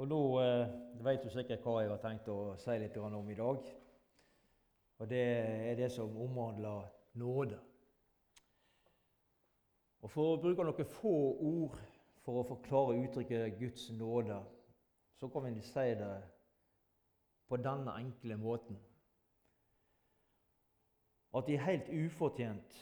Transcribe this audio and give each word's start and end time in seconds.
Og 0.00 0.08
nå 0.08 0.18
eh, 0.40 0.70
vet 1.04 1.20
du 1.20 1.28
sikkert 1.28 1.60
hva 1.60 1.82
jeg 1.82 1.90
har 1.90 1.98
tenkt 2.00 2.28
å 2.32 2.54
si 2.56 2.72
litt 2.80 2.94
om 2.96 3.26
i 3.28 3.36
dag. 3.36 3.66
Og 4.96 5.08
det 5.10 5.24
er 5.68 5.76
det 5.76 5.90
som 5.92 6.16
omhandler 6.24 6.86
nåde. 7.20 7.58
Og 10.00 10.08
For 10.08 10.32
å 10.32 10.40
bruke 10.40 10.64
noen 10.64 10.88
få 10.88 11.14
ord 11.44 11.76
for 12.24 12.40
å 12.40 12.46
forklare 12.48 12.96
uttrykket 13.02 13.58
Guds 13.60 13.90
nåde, 13.92 14.40
så 15.20 15.28
kan 15.28 15.44
vi 15.44 15.60
si 15.68 15.88
det 16.00 16.14
på 17.50 17.60
denne 17.60 17.92
enkle 18.00 18.38
måten. 18.40 18.78
At 21.36 21.44
de 21.46 21.60
helt 21.60 21.92
ufortjent 21.92 22.78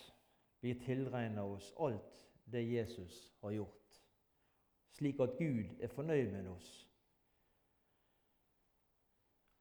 blir 0.62 0.78
tilregna 0.86 1.42
oss 1.50 1.72
alt 1.82 2.22
det 2.46 2.62
Jesus 2.62 3.24
har 3.42 3.58
gjort, 3.58 4.04
slik 4.94 5.18
at 5.20 5.34
Gud 5.38 5.82
er 5.82 5.90
fornøyd 5.90 6.30
med 6.36 6.54
oss 6.54 6.87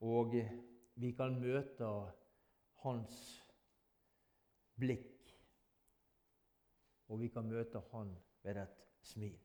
og 0.02 0.36
vi 0.96 1.12
kan 1.18 1.36
møte 1.42 1.90
hans 2.84 3.18
blikk. 4.78 5.34
Og 7.08 7.22
vi 7.22 7.30
kan 7.34 7.48
møte 7.48 7.82
han 7.92 8.16
ved 8.44 8.62
et 8.64 8.82
smil. 9.02 9.38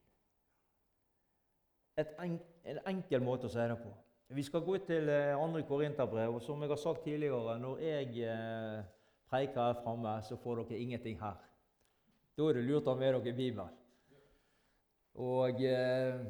Et 2.00 2.16
en, 2.24 2.38
en 2.64 2.80
enkel 2.88 3.22
måte 3.24 3.46
å 3.48 3.52
si 3.52 3.68
det 3.68 3.78
på. 3.82 3.92
Vi 4.32 4.42
skal 4.42 4.64
gå 4.64 4.78
til 4.86 5.10
eh, 5.12 5.36
andre 5.36 5.62
Korinterbrev. 5.68 6.34
og 6.34 6.42
Som 6.42 6.62
jeg 6.62 6.72
har 6.72 6.80
sagt 6.80 7.04
tidligere, 7.04 7.58
når 7.60 7.78
jeg 7.84 8.22
eh, 8.24 8.84
preiker 9.28 9.60
her 9.60 9.80
framme, 9.84 10.14
så 10.24 10.36
får 10.40 10.62
dere 10.62 10.78
ingenting 10.78 11.20
her. 11.20 11.36
Da 12.36 12.48
er 12.48 12.56
det 12.56 12.64
lurt 12.64 12.88
å 12.88 12.94
ha 12.94 13.00
med 13.00 13.12
dere 13.12 13.36
Bibelen. 13.36 13.74
Og 15.20 15.60
eh, 15.68 16.24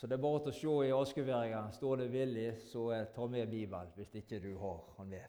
så 0.00 0.06
det 0.06 0.16
er 0.16 0.22
bare 0.22 0.38
til 0.40 0.48
å 0.48 0.56
se 0.56 0.88
i 0.88 0.92
askeværinga. 0.96 1.58
Står 1.76 1.96
det 1.96 2.06
'villig', 2.08 2.60
så 2.72 3.06
ta 3.14 3.26
med 3.26 3.50
Bibelen 3.50 3.90
hvis 3.96 4.14
ikke 4.14 4.38
du 4.40 4.56
har 4.58 4.94
den 4.96 5.08
med. 5.08 5.26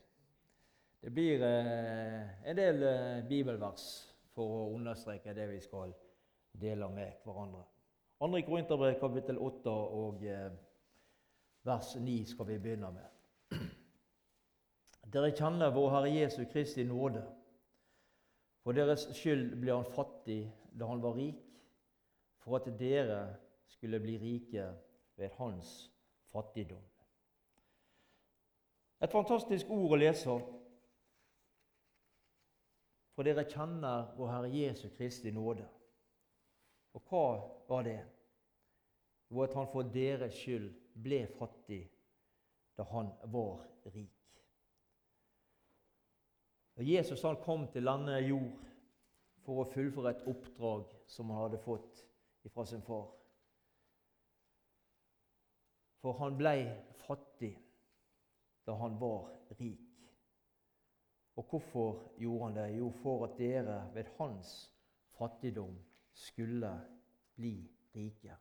Det 1.02 1.11
blir 1.11 1.44
eh, 1.44 2.50
en 2.50 2.55
del 2.58 2.83
eh, 2.83 3.27
bibelvers 3.27 3.83
for 4.31 4.45
å 4.45 4.69
understreke 4.75 5.33
det 5.33 5.49
vi 5.49 5.59
skal 5.59 5.92
dele 6.61 6.89
med 6.89 7.19
hverandre. 7.25 7.66
Andre 8.22 8.42
Korinterbrev 8.42 8.99
kapittel 8.99 9.38
8 9.44 9.75
og 9.99 10.23
eh, 10.23 10.47
vers 11.64 11.95
9 11.95 12.25
skal 12.25 12.47
vi 12.47 12.59
begynne 12.64 12.95
med. 12.95 13.59
Dere 15.11 15.36
kjenner 15.36 15.75
vår 15.75 15.92
Herre 15.97 16.16
Jesu 16.16 16.45
Kristi 16.45 16.88
nåde. 16.88 17.27
For 18.64 18.72
deres 18.72 19.09
skyld 19.19 19.58
ble 19.59 19.75
han 19.75 19.95
fattig 19.99 20.45
da 20.72 20.88
han 20.88 21.03
var 21.03 21.19
rik, 21.19 21.44
for 22.39 22.55
at 22.55 22.72
dere 22.80 23.25
skulle 23.72 24.00
bli 24.03 24.17
rike 24.19 24.67
ved 25.16 25.30
hans 25.38 25.91
fattigdom. 26.31 26.83
Et 29.02 29.11
fantastisk 29.11 29.69
ord 29.73 29.95
å 29.95 30.00
lese. 30.00 30.36
For 33.16 33.27
dere 33.27 33.47
kjenner 33.49 34.11
vår 34.17 34.30
Herre 34.31 34.52
Jesu 34.53 34.88
Kristi 34.95 35.33
nåde. 35.33 35.66
Og 36.94 37.08
hva 37.09 37.25
var 37.69 37.88
det? 37.88 37.99
Jo, 39.31 39.42
at 39.45 39.55
han 39.55 39.69
for 39.72 39.88
deres 39.94 40.36
skyld 40.36 40.69
ble 41.02 41.23
fattig 41.38 41.86
da 42.77 42.86
han 42.92 43.11
var 43.31 43.64
rik. 43.94 44.17
Og 46.80 46.88
Jesus 46.88 47.23
han 47.23 47.39
kom 47.44 47.67
til 47.72 47.86
landet 47.88 48.27
jord 48.27 48.67
for 49.45 49.61
å 49.61 49.69
fullføre 49.72 50.14
et 50.14 50.27
oppdrag 50.30 50.94
som 51.09 51.31
han 51.31 51.45
hadde 51.45 51.64
fått 51.64 52.03
fra 52.53 52.66
sin 52.66 52.83
far. 52.86 53.09
For 56.02 56.17
han 56.17 56.38
blei 56.38 56.66
fattig 57.05 57.53
da 58.66 58.75
han 58.80 58.97
var 59.02 59.30
rik. 59.59 59.87
Og 61.36 61.45
hvorfor 61.49 62.14
gjorde 62.20 62.45
han 62.45 62.55
det? 62.55 62.77
Jo, 62.77 62.92
for 63.02 63.26
at 63.26 63.37
dere 63.37 63.89
ved 63.93 64.09
hans 64.17 64.71
fattigdom 65.17 65.77
skulle 66.14 66.71
bli 67.36 67.55
rike. 67.95 68.36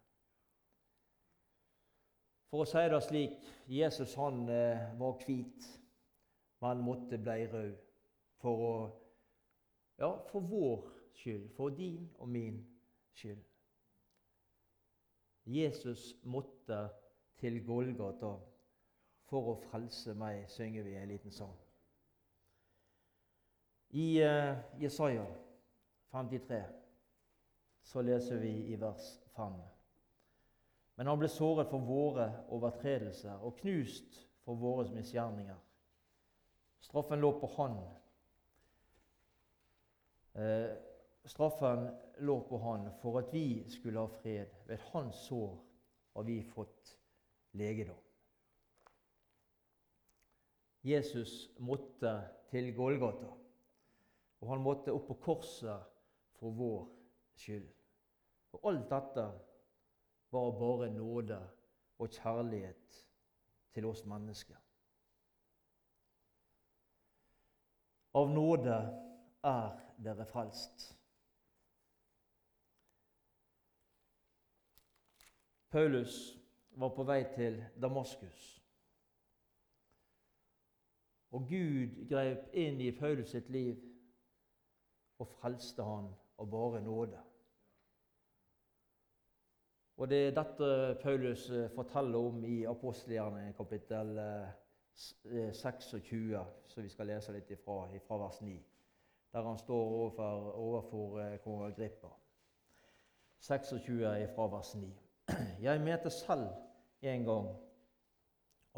For 2.50 2.64
å 2.64 2.66
si 2.66 2.82
det 2.90 3.02
slik 3.06 3.50
Jesus 3.70 4.16
han 4.18 4.42
eh, 4.50 4.88
var 4.98 5.20
hvit, 5.22 5.68
men 6.64 6.82
måtte 6.82 7.18
bli 7.22 7.46
rød. 7.52 7.76
For, 8.42 8.64
å, 8.66 8.72
ja, 10.00 10.10
for 10.32 10.48
vår 10.50 10.88
skyld, 11.20 11.46
for 11.54 11.76
din 11.76 12.08
og 12.18 12.28
min 12.32 12.58
skyld. 13.14 13.44
Jesus 15.46 16.10
måtte 16.24 16.88
til 17.40 17.60
Golgata 17.66 18.34
for 19.30 19.52
å 19.52 19.58
frelse 19.70 20.14
meg, 20.18 20.44
synger 20.50 20.86
vi 20.86 20.96
en 20.98 21.10
liten 21.10 21.34
sang. 21.34 21.56
I 23.90 24.22
uh, 24.22 24.58
Jesaja 24.78 25.26
53 26.12 26.60
så 27.82 28.02
leser 28.02 28.38
vi 28.38 28.52
i 28.70 28.76
vers 28.78 29.06
5. 29.34 29.56
Men 31.00 31.08
han 31.08 31.18
ble 31.18 31.30
såret 31.32 31.70
for 31.70 31.82
våre 31.86 32.26
overtredelser 32.52 33.40
og 33.40 33.56
knust 33.62 34.20
for 34.44 34.58
våre 34.60 34.90
misgjerninger. 34.94 35.56
Straffen 36.80 37.20
lå 37.20 37.32
på 37.40 37.48
han. 37.56 37.78
Eh, 40.34 40.70
straffen 41.24 41.88
lå 42.18 42.36
på 42.48 42.58
han 42.62 42.86
for 43.00 43.18
at 43.20 43.32
vi 43.32 43.64
skulle 43.68 44.00
ha 44.00 44.12
fred. 44.20 44.52
Ved 44.66 44.78
hans 44.92 45.24
sår 45.26 45.56
har 46.14 46.22
vi 46.28 46.42
fått 46.44 46.96
legedom. 47.52 47.98
Jesus 50.82 51.50
måtte 51.58 52.12
til 52.50 52.74
Golgata, 52.74 53.28
og 54.40 54.48
han 54.48 54.62
måtte 54.64 54.94
opp 54.96 55.06
på 55.10 55.18
korset 55.20 55.84
for 56.38 56.56
vår 56.56 56.86
skyld. 57.36 57.68
Og 58.56 58.70
alt 58.70 58.88
dette 58.90 59.26
var 60.30 60.56
bare 60.58 60.88
nåde 60.94 61.38
og 62.00 62.08
kjærlighet 62.08 63.04
til 63.74 63.86
oss 63.86 64.04
mennesker. 64.08 64.56
Av 68.16 68.26
nåde 68.32 68.78
er 69.46 69.76
dere 70.02 70.26
frelst. 70.26 70.88
Paulus 75.70 76.39
var 76.80 76.94
på 76.96 77.04
vei 77.04 77.24
til 77.34 77.64
Damaskus. 77.82 78.62
Og 81.30 81.46
Gud 81.48 81.98
grep 82.08 82.54
inn 82.56 82.80
i 82.80 82.90
Paulus 82.96 83.34
sitt 83.34 83.50
liv 83.52 83.76
og 85.20 85.28
frelste 85.28 85.84
han 85.84 86.08
av 86.40 86.48
bare 86.50 86.80
nåde. 86.82 87.20
Og 90.00 90.08
Det 90.08 90.20
er 90.26 90.32
dette 90.32 90.96
Paulus 91.02 91.50
eh, 91.50 91.68
forteller 91.74 92.18
om 92.18 92.44
i 92.44 92.64
apostelgjerne 92.64 93.52
kapittel 93.56 94.16
26, 94.96 96.32
eh, 96.32 96.46
som 96.66 96.82
vi 96.82 96.88
skal 96.88 97.06
lese 97.12 97.34
litt 97.36 97.50
ifra, 97.52 97.82
ifra 97.94 98.16
vers 98.22 98.40
9, 98.40 98.54
der 99.32 99.44
han 99.44 99.58
står 99.58 99.92
overfor, 99.98 100.48
overfor 100.56 101.20
eh, 101.20 101.36
kong 101.44 101.66
Agrippa. 101.68 102.14
26 103.40 104.16
ifra 104.24 104.48
vers 104.56 104.74
9. 104.74 104.88
Jeg 105.68 105.84
mente 105.84 106.10
selv 106.10 106.48
en 107.00 107.24
gang 107.24 107.48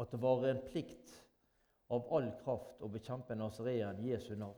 at 0.01 0.11
det 0.11 0.21
var 0.21 0.45
en 0.47 0.61
plikt 0.69 1.11
av 1.93 2.07
all 2.15 2.29
kraft 2.43 2.81
å 2.81 2.89
bekjempe 2.91 3.35
Nazarean 3.37 4.01
Jesu 4.05 4.33
navn. 4.35 4.57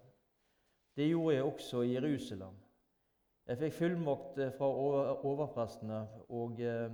Det 0.95 1.09
gjorde 1.09 1.35
jeg 1.35 1.47
også 1.47 1.81
i 1.83 1.95
Jerusalem. 1.97 2.55
Jeg 3.45 3.59
fikk 3.59 3.75
fullmakt 3.77 4.39
fra 4.57 4.69
overprestene 5.27 5.99
og 6.33 6.61
eh, 6.63 6.93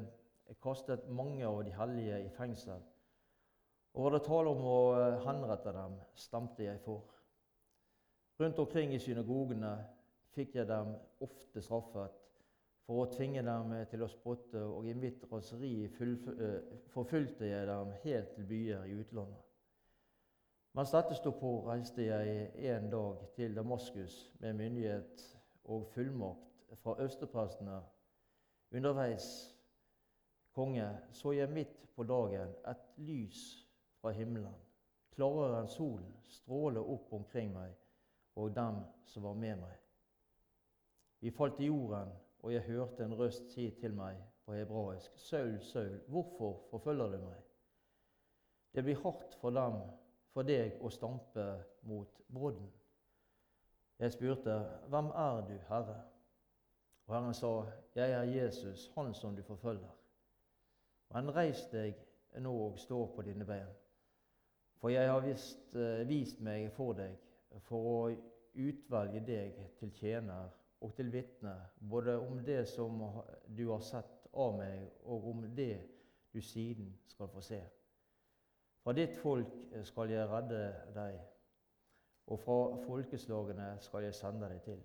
kastet 0.63 1.05
mange 1.13 1.45
av 1.47 1.61
de 1.63 1.75
hellige 1.75 2.17
i 2.25 2.31
fengsel. 2.35 2.81
Og 3.93 4.07
var 4.07 4.15
det 4.15 4.23
tale 4.25 4.51
om 4.51 4.65
å 4.67 4.79
eh, 4.97 5.19
henrette 5.27 5.75
dem, 5.75 5.95
stemte 6.17 6.65
jeg 6.65 6.81
for. 6.83 7.05
Rundt 8.41 8.59
omkring 8.63 8.95
i 8.95 8.99
synagogene 8.99 9.75
fikk 10.33 10.57
jeg 10.57 10.67
dem 10.71 10.95
ofte 11.21 11.61
straffet 11.61 12.20
for 12.85 13.03
å 13.03 13.11
tvinge 13.13 13.43
dem 13.45 13.73
til 13.91 14.03
å 14.03 14.09
spotte, 14.09 14.61
og 14.61 14.87
i 14.89 14.95
mitt 14.97 15.23
raseri 15.31 15.85
eh, 15.85 16.75
forfulgte 16.93 17.47
jeg 17.47 17.67
dem 17.69 17.93
helt 18.03 18.33
til 18.35 18.47
byer 18.49 18.89
i 18.89 18.97
utlandet. 18.99 19.47
Mens 20.73 20.93
dette 20.95 21.15
sto 21.17 21.33
på, 21.35 21.49
reiste 21.67 22.05
jeg 22.05 22.51
en 22.71 22.87
dag 22.91 23.25
til 23.35 23.55
Damaskus 23.55 24.21
med 24.39 24.55
myndighet 24.55 25.23
og 25.67 25.89
fullmakt 25.91 26.77
fra 26.79 26.95
østerprestene. 27.03 27.81
Underveis, 28.71 29.27
konge, 30.55 30.87
så 31.11 31.33
jeg 31.35 31.51
midt 31.51 31.75
på 31.95 32.05
dagen 32.07 32.55
et 32.71 32.87
lys 33.03 33.41
fra 33.99 34.13
himmelen, 34.15 34.55
klarere 35.11 35.59
enn 35.59 35.69
solen, 35.69 36.07
stråle 36.31 36.79
opp 36.79 37.11
omkring 37.19 37.51
meg 37.51 37.75
og 38.39 38.55
dem 38.55 38.79
som 39.11 39.27
var 39.27 39.35
med 39.35 39.59
meg. 39.59 39.75
Vi 41.19 41.35
falt 41.35 41.59
i 41.59 41.67
jorden 41.67 42.15
og 42.41 42.53
jeg 42.53 42.61
hørte 42.61 43.03
en 43.03 43.17
røst 43.17 43.51
si 43.53 43.69
til 43.79 43.93
meg 43.93 44.17
på 44.45 44.53
hebraisk, 44.53 45.17
Saul, 45.19 45.59
Saul, 45.61 45.99
hvorfor 46.07 46.67
forfølger 46.69 47.15
du 47.15 47.17
meg? 47.17 47.41
Det 48.73 48.83
blir 48.83 49.01
hardt 49.03 49.35
for 49.41 49.49
dem, 49.49 49.81
for 50.33 50.47
deg, 50.47 50.77
å 50.81 50.89
stampe 50.89 51.45
mot 51.83 52.21
brodden. 52.33 52.69
Jeg 53.99 54.15
spurte, 54.15 54.55
Hvem 54.89 55.05
er 55.05 55.41
du, 55.47 55.57
Herre? 55.67 55.97
Og 57.05 57.15
Herren 57.15 57.33
sa, 57.33 57.65
Jeg 57.95 58.11
er 58.11 58.23
Jesus, 58.23 58.91
Han 58.95 59.13
som 59.13 59.35
du 59.35 59.43
forfølger. 59.43 59.91
Men 61.13 61.35
reis 61.35 61.65
deg 61.71 61.99
nå 62.39 62.53
og 62.69 62.79
stå 62.79 63.05
på 63.15 63.21
dine 63.21 63.45
bein. 63.45 63.67
For 64.79 64.89
jeg 64.89 65.09
har 65.11 65.19
vist, 65.19 65.75
eh, 65.75 66.07
vist 66.07 66.39
meg 66.39 66.71
for 66.71 66.93
deg 66.93 67.17
for 67.67 67.87
å 67.91 67.97
utvelge 68.55 69.19
deg 69.27 69.59
til 69.79 69.91
tjener 69.91 70.49
og 70.81 70.93
til 70.95 71.11
vitne, 71.13 71.55
både 71.89 72.19
om 72.19 72.39
det 72.45 72.67
som 72.69 73.01
du 73.57 73.67
har 73.71 73.83
sett 73.85 74.27
av 74.33 74.55
meg, 74.57 74.87
og 75.03 75.27
om 75.29 75.43
det 75.55 75.75
du 76.33 76.41
siden 76.41 76.95
skal 77.07 77.29
få 77.29 77.41
se. 77.45 77.59
Fra 78.81 78.93
ditt 78.97 79.17
folk 79.21 79.53
skal 79.85 80.09
jeg 80.09 80.29
redde 80.29 80.61
deg, 80.95 81.19
og 82.31 82.39
fra 82.39 82.57
folkeslagene 82.85 83.75
skal 83.83 84.07
jeg 84.07 84.17
sende 84.17 84.49
deg 84.49 84.63
til. 84.65 84.81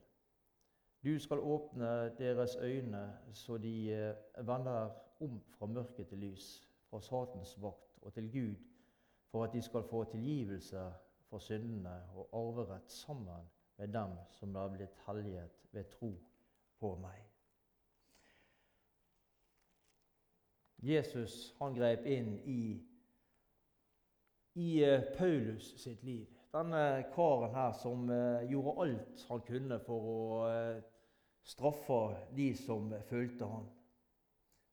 Du 1.06 1.18
skal 1.22 1.38
åpne 1.38 2.10
deres 2.18 2.56
øyne 2.56 3.02
så 3.32 3.58
de 3.58 3.92
eh, 3.94 4.46
vender 4.46 4.90
om 5.20 5.40
fra 5.54 5.66
mørket 5.66 6.08
til 6.08 6.18
lys, 6.18 6.68
fra 6.90 7.00
Satans 7.00 7.54
vakt 7.62 7.98
og 8.02 8.12
til 8.12 8.32
Gud, 8.32 8.56
for 9.30 9.44
at 9.44 9.52
de 9.52 9.62
skal 9.62 9.82
få 9.82 10.04
tilgivelse 10.04 10.82
for 11.30 11.38
syndene 11.38 12.02
og 12.14 12.28
arverett 12.32 12.92
sammen 12.92 13.48
med 13.76 13.88
dem 13.92 14.16
som 14.38 14.54
har 14.54 14.68
blitt 14.72 14.96
helliget 15.06 15.50
ved 15.72 15.90
tro 15.92 16.12
på 16.80 16.96
meg. 17.00 17.22
Jesus 20.86 21.54
han 21.58 21.74
grep 21.74 22.04
inn 22.06 22.36
i, 22.44 22.62
i 24.60 24.70
eh, 24.84 25.06
Paulus 25.16 25.72
sitt 25.82 26.02
liv. 26.04 26.28
Denne 26.52 27.04
karen 27.12 27.52
her 27.52 27.72
som 27.76 28.06
uh, 28.08 28.44
gjorde 28.48 28.76
alt 28.80 29.24
han 29.28 29.42
kunne 29.44 29.76
for 29.84 30.06
å 30.08 30.20
uh, 30.48 30.84
straffe 31.44 31.98
de 32.36 32.46
som 32.56 32.92
fulgte 33.10 33.48
han. 33.50 33.66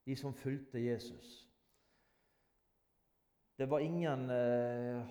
De 0.07 0.15
som 0.19 0.35
fulgte 0.35 0.79
Jesus. 0.79 1.41
Det 3.57 3.67
var 3.69 3.79
ingen 3.79 4.29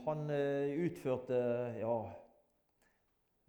Han 0.05 0.31
utførte 0.31 1.37
ja, 1.79 1.94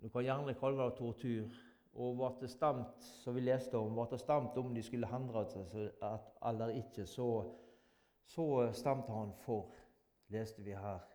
du 0.03 0.09
kan 0.09 0.23
gjerne 0.23 0.53
kalle 0.59 0.83
det 0.83 0.97
tortur. 0.97 1.59
Og 1.93 2.15
ble 2.17 2.29
det 2.41 2.49
stemt, 2.49 3.03
som 3.21 3.35
vi 3.35 3.43
leste 3.45 3.77
om, 3.77 3.93
ble 3.93 4.07
det 4.09 4.17
stemt 4.19 4.57
om 4.57 4.73
de 4.73 4.81
skulle 4.83 5.09
henrette 5.11 5.61
seg 5.69 5.99
eller 6.49 6.73
ikke, 6.79 7.05
så, 7.05 7.27
så 8.25 8.47
stemte 8.73 9.13
han 9.13 9.35
for, 9.43 9.69
leste 10.33 10.65
vi 10.65 10.73
her 10.73 11.05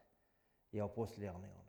i 0.71 0.79
apostelgjerningene. 0.85 1.67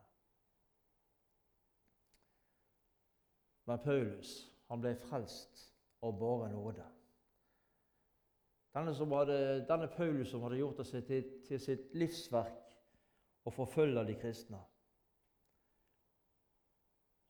Men 3.66 3.82
Paulus 3.82 4.38
han 4.70 4.86
ble 4.86 4.94
frelst 5.10 5.66
av 6.06 6.14
bare 6.22 6.54
nåde. 6.54 6.86
Denne, 8.78 8.94
hadde, 8.94 9.38
denne 9.66 9.90
Paulus 9.98 10.30
som 10.30 10.46
hadde 10.46 10.62
gjort 10.62 10.84
det 10.86 11.06
til, 11.10 11.30
til 11.50 11.62
sitt 11.62 11.96
livsverk 11.98 12.76
å 13.50 13.54
forfølge 13.54 14.06
de 14.06 14.16
kristne. 14.22 14.62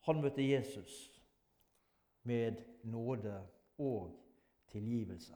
Han 0.07 0.21
møtte 0.21 0.45
Jesus 0.45 0.95
med 2.23 2.63
nåde 2.83 3.47
og 3.77 4.15
tilgivelse. 4.67 5.35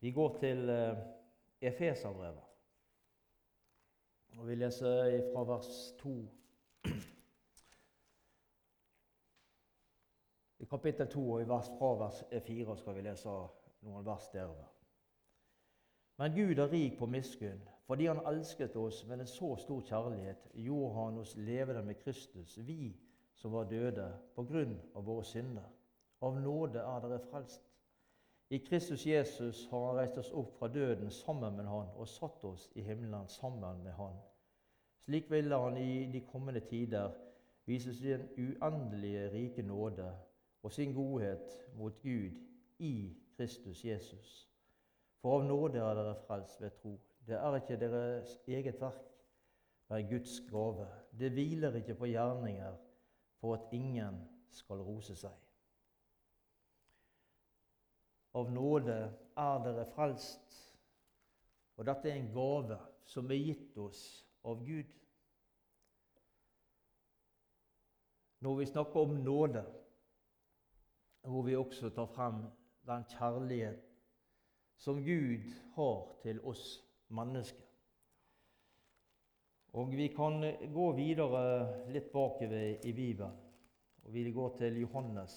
Vi 0.00 0.12
går 0.12 0.38
til 0.38 0.68
eh, 0.68 0.96
Efeserbrevet, 1.60 2.42
og 4.38 4.48
vi 4.48 4.54
leser 4.54 5.32
fra 5.34 5.44
vers 5.44 5.92
2. 5.98 6.14
I 10.58 10.64
kapittel 10.64 11.08
2 11.08 11.32
og 11.32 11.42
i 11.42 11.48
vers, 11.48 11.68
fra 11.78 11.94
vers 12.04 12.24
4 12.46 12.76
skal 12.76 12.96
vi 12.96 13.04
lese 13.04 13.34
noen 13.84 14.06
vers 14.06 14.28
derover. 14.32 14.68
Men 16.20 16.34
Gud 16.36 16.58
er 16.58 16.72
rik 16.72 16.98
på 16.98 17.06
miskunn. 17.06 17.60
Fordi 17.90 18.06
Han 18.06 18.20
elsket 18.26 18.76
oss 18.76 19.06
med 19.06 19.20
en 19.20 19.26
så 19.26 19.56
stor 19.56 19.80
kjærlighet, 19.80 20.48
gjorde 20.54 20.94
Han 20.94 21.16
oss 21.18 21.36
levende 21.36 21.82
med 21.82 21.94
Kristus, 21.94 22.58
vi 22.66 22.96
som 23.34 23.52
var 23.52 23.64
døde 23.64 24.12
på 24.34 24.44
grunn 24.46 24.76
av 24.94 25.04
våre 25.04 25.24
synder. 25.24 25.66
Av 26.22 26.38
nåde 26.38 26.78
er 26.78 27.02
dere 27.02 27.18
frelst. 27.24 27.66
I 28.50 28.60
Kristus 28.62 29.06
Jesus 29.06 29.64
har 29.72 29.88
Han 29.88 29.98
reist 29.98 30.22
oss 30.22 30.30
opp 30.30 30.54
fra 30.58 30.68
døden 30.68 31.10
sammen 31.10 31.56
med 31.56 31.66
Han 31.66 31.90
og 31.96 32.08
satt 32.08 32.44
oss 32.44 32.70
i 32.78 32.86
himmelen 32.86 33.28
sammen 33.28 33.82
med 33.82 33.98
Han. 33.98 34.14
Slik 35.02 35.30
ville 35.30 35.58
Han 35.58 35.76
i 35.76 36.06
de 36.12 36.20
kommende 36.30 36.60
tider 36.60 37.10
vise 37.66 37.94
sin 37.94 38.28
uendelige 38.38 39.32
rike 39.32 39.62
nåde 39.62 40.12
og 40.62 40.72
sin 40.72 40.94
godhet 40.94 41.58
mot 41.74 42.02
Gud 42.02 42.38
i 42.78 43.16
Kristus 43.36 43.84
Jesus. 43.84 44.48
For 45.20 45.40
av 45.40 45.50
nåde 45.50 45.82
er 45.82 46.04
dere 46.04 46.20
frelst 46.28 46.62
ved 46.62 46.70
tro. 46.70 47.00
Det 47.26 47.36
er 47.36 47.56
ikke 47.56 47.78
deres 47.80 48.38
eget 48.48 48.80
verk, 48.80 49.04
men 49.88 50.08
Guds 50.08 50.40
gave. 50.50 50.86
Det 51.18 51.32
hviler 51.32 51.74
ikke 51.74 51.94
på 51.94 52.06
gjerninger 52.06 52.76
for 53.40 53.54
at 53.54 53.72
ingen 53.72 54.20
skal 54.50 54.82
rose 54.84 55.16
seg. 55.16 55.34
Av 58.34 58.50
nåde 58.54 58.96
er 59.36 59.62
dere 59.64 59.86
frelst, 59.90 60.56
og 61.76 61.86
dette 61.88 62.10
er 62.10 62.20
en 62.20 62.32
gave 62.34 62.78
som 63.10 63.30
er 63.30 63.42
gitt 63.42 63.78
oss 63.82 64.02
av 64.46 64.62
Gud. 64.66 64.90
Når 68.40 68.56
vi 68.56 68.66
snakker 68.70 69.00
om 69.00 69.16
nåde, 69.24 69.64
hvor 71.26 71.42
vi 71.42 71.56
også 71.56 71.90
tar 71.90 72.06
frem 72.14 72.44
den 72.88 73.04
kjærlighet 73.10 73.82
som 74.80 75.02
Gud 75.04 75.50
har 75.74 76.14
til 76.22 76.40
oss 76.48 76.78
mennesker. 77.10 77.66
Og 79.72 79.92
Vi 79.94 80.08
kan 80.08 80.42
gå 80.74 80.92
videre 80.92 81.42
litt 81.92 82.10
bakover 82.12 82.86
i 82.86 82.92
Bibelen. 82.92 83.36
Og 84.02 84.12
Vi 84.12 84.32
går 84.32 84.56
til 84.58 84.80
Johannes, 84.80 85.34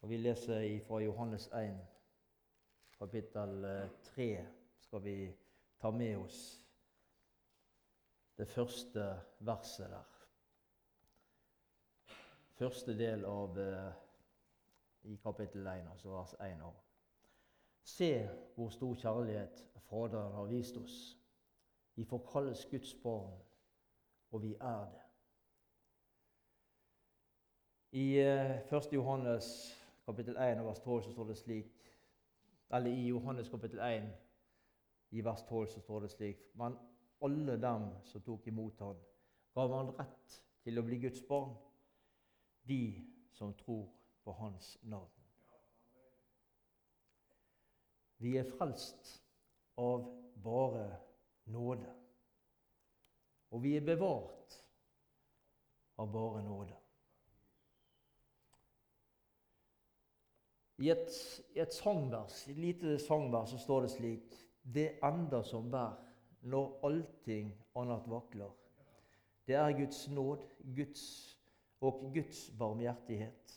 og 0.00 0.08
vi 0.08 0.16
leser 0.16 0.80
fra 0.86 1.00
Johannes 1.00 1.48
1, 1.52 1.80
kapittel 2.98 3.66
3. 4.04 4.46
Skal 4.80 5.02
vi 5.04 5.16
ta 5.80 5.90
med 5.90 6.16
oss 6.16 6.60
det 8.40 8.48
første 8.48 9.20
verset 9.38 9.90
der. 9.90 10.16
Første 12.60 12.94
del 12.96 13.24
av 13.24 13.58
eh, 13.60 13.90
i 15.12 15.16
kapittel 15.20 15.66
1, 15.66 15.90
altså 15.92 16.12
vers 16.14 16.32
1 16.40 16.62
av. 16.64 16.89
Se 17.84 18.28
hvor 18.54 18.68
stor 18.68 18.94
kjærlighet 18.94 19.66
Faderen 19.90 20.32
har 20.32 20.44
vist 20.44 20.76
oss. 20.76 21.18
Vi 21.94 22.04
får 22.04 22.28
kalles 22.32 22.66
Guds 22.70 22.94
barn, 23.02 23.42
og 24.30 24.42
vi 24.42 24.54
er 24.54 24.84
det. 24.90 25.00
I 27.92 28.18
1. 28.18 28.86
Eh, 28.86 28.94
Johannes 28.94 29.76
kapittel 30.06 30.36
1 30.36 30.64
vers 30.64 30.78
12 30.78 31.02
så 31.02 31.12
står 31.12 31.24
det 31.24 31.36
slik 31.36 31.96
Eller 32.70 32.90
i 32.90 33.08
Johannes 33.08 33.48
kapittel 33.48 33.78
1 33.78 34.12
i 35.10 35.24
vers 35.24 35.42
12 35.42 35.66
så 35.66 35.80
står 35.80 36.00
det 36.00 36.10
slik 36.10 36.36
Men 36.54 36.76
alle 37.22 37.60
dem 37.62 37.88
som 38.04 38.22
tok 38.22 38.46
imot 38.46 38.78
ham, 38.78 38.96
gav 39.54 39.74
han 39.76 39.92
rett 39.98 40.42
til 40.64 40.78
å 40.78 40.84
bli 40.86 41.00
Guds 41.02 41.22
barn, 41.28 41.56
de 42.68 43.08
som 43.32 43.54
tror 43.54 43.88
på 44.24 44.32
Hans 44.32 44.78
navn. 44.82 45.19
Vi 48.20 48.36
er 48.36 48.44
frelst 48.44 49.14
av 49.80 50.04
bare 50.44 50.86
nåde. 51.48 51.88
Og 53.50 53.62
vi 53.64 53.74
er 53.76 53.86
bevart 53.86 54.58
av 56.00 56.12
bare 56.12 56.42
nåde. 56.44 56.76
I 60.80 60.88
et, 60.94 61.16
et 61.60 61.74
sangvers, 61.76 62.46
et 62.48 62.56
lite 62.56 62.98
sangvers 63.02 63.50
så 63.52 63.58
står 63.60 63.84
det 63.84 63.90
slik 63.96 64.36
Det 64.62 64.86
ender 65.04 65.42
som 65.44 65.68
bær 65.72 65.98
når 66.40 66.78
allting 66.84 67.50
annet 67.76 68.06
vakler. 68.08 68.52
Det 69.48 69.56
er 69.58 69.76
Guds 69.76 70.06
nåd 70.08 70.44
Guds, 70.76 71.04
og 71.80 72.10
Guds 72.14 72.50
barmhjertighet. 72.58 73.56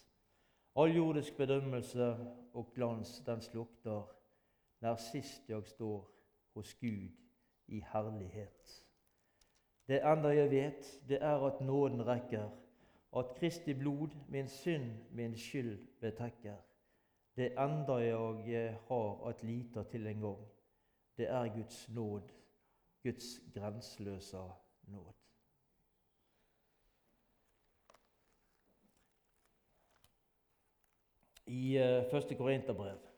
All 0.75 0.95
jordisk 0.95 1.37
bedømmelse 1.37 2.15
og 2.53 2.71
glans, 2.75 3.19
den 3.25 3.41
slukter 3.41 4.07
når 4.83 4.95
sist 4.95 5.49
jeg 5.49 5.63
står 5.65 6.11
hos 6.53 6.73
Gud 6.73 7.11
i 7.67 7.83
herlighet. 7.93 8.87
Det 9.87 10.01
enda 10.03 10.27
jeg 10.35 10.49
vet, 10.51 10.89
det 11.07 11.21
er 11.21 11.45
at 11.47 11.61
nåden 11.61 12.07
rekker, 12.07 12.49
at 13.17 13.25
Kristi 13.35 13.73
blod 13.73 14.09
min 14.29 14.47
synd, 14.47 14.91
min 15.11 15.37
skyld 15.37 15.87
betekker. 16.01 16.55
det 17.37 17.51
enda 17.51 17.93
jeg 17.93 18.77
har 18.87 19.27
at 19.27 19.43
lite 19.43 19.83
til 19.83 20.07
en 20.07 20.19
gang, 20.21 20.47
det 21.17 21.29
er 21.29 21.55
Guds 21.55 21.89
nåd, 21.89 22.21
Guds 23.03 23.39
grenseløse 23.53 24.37
nåd. 24.83 25.13
I 31.45 31.77
uh, 31.77 32.11
første 32.11 32.35
Korinterbrev, 32.35 33.12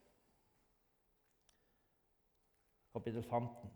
kapittel 2.96 3.24
15 3.24 3.70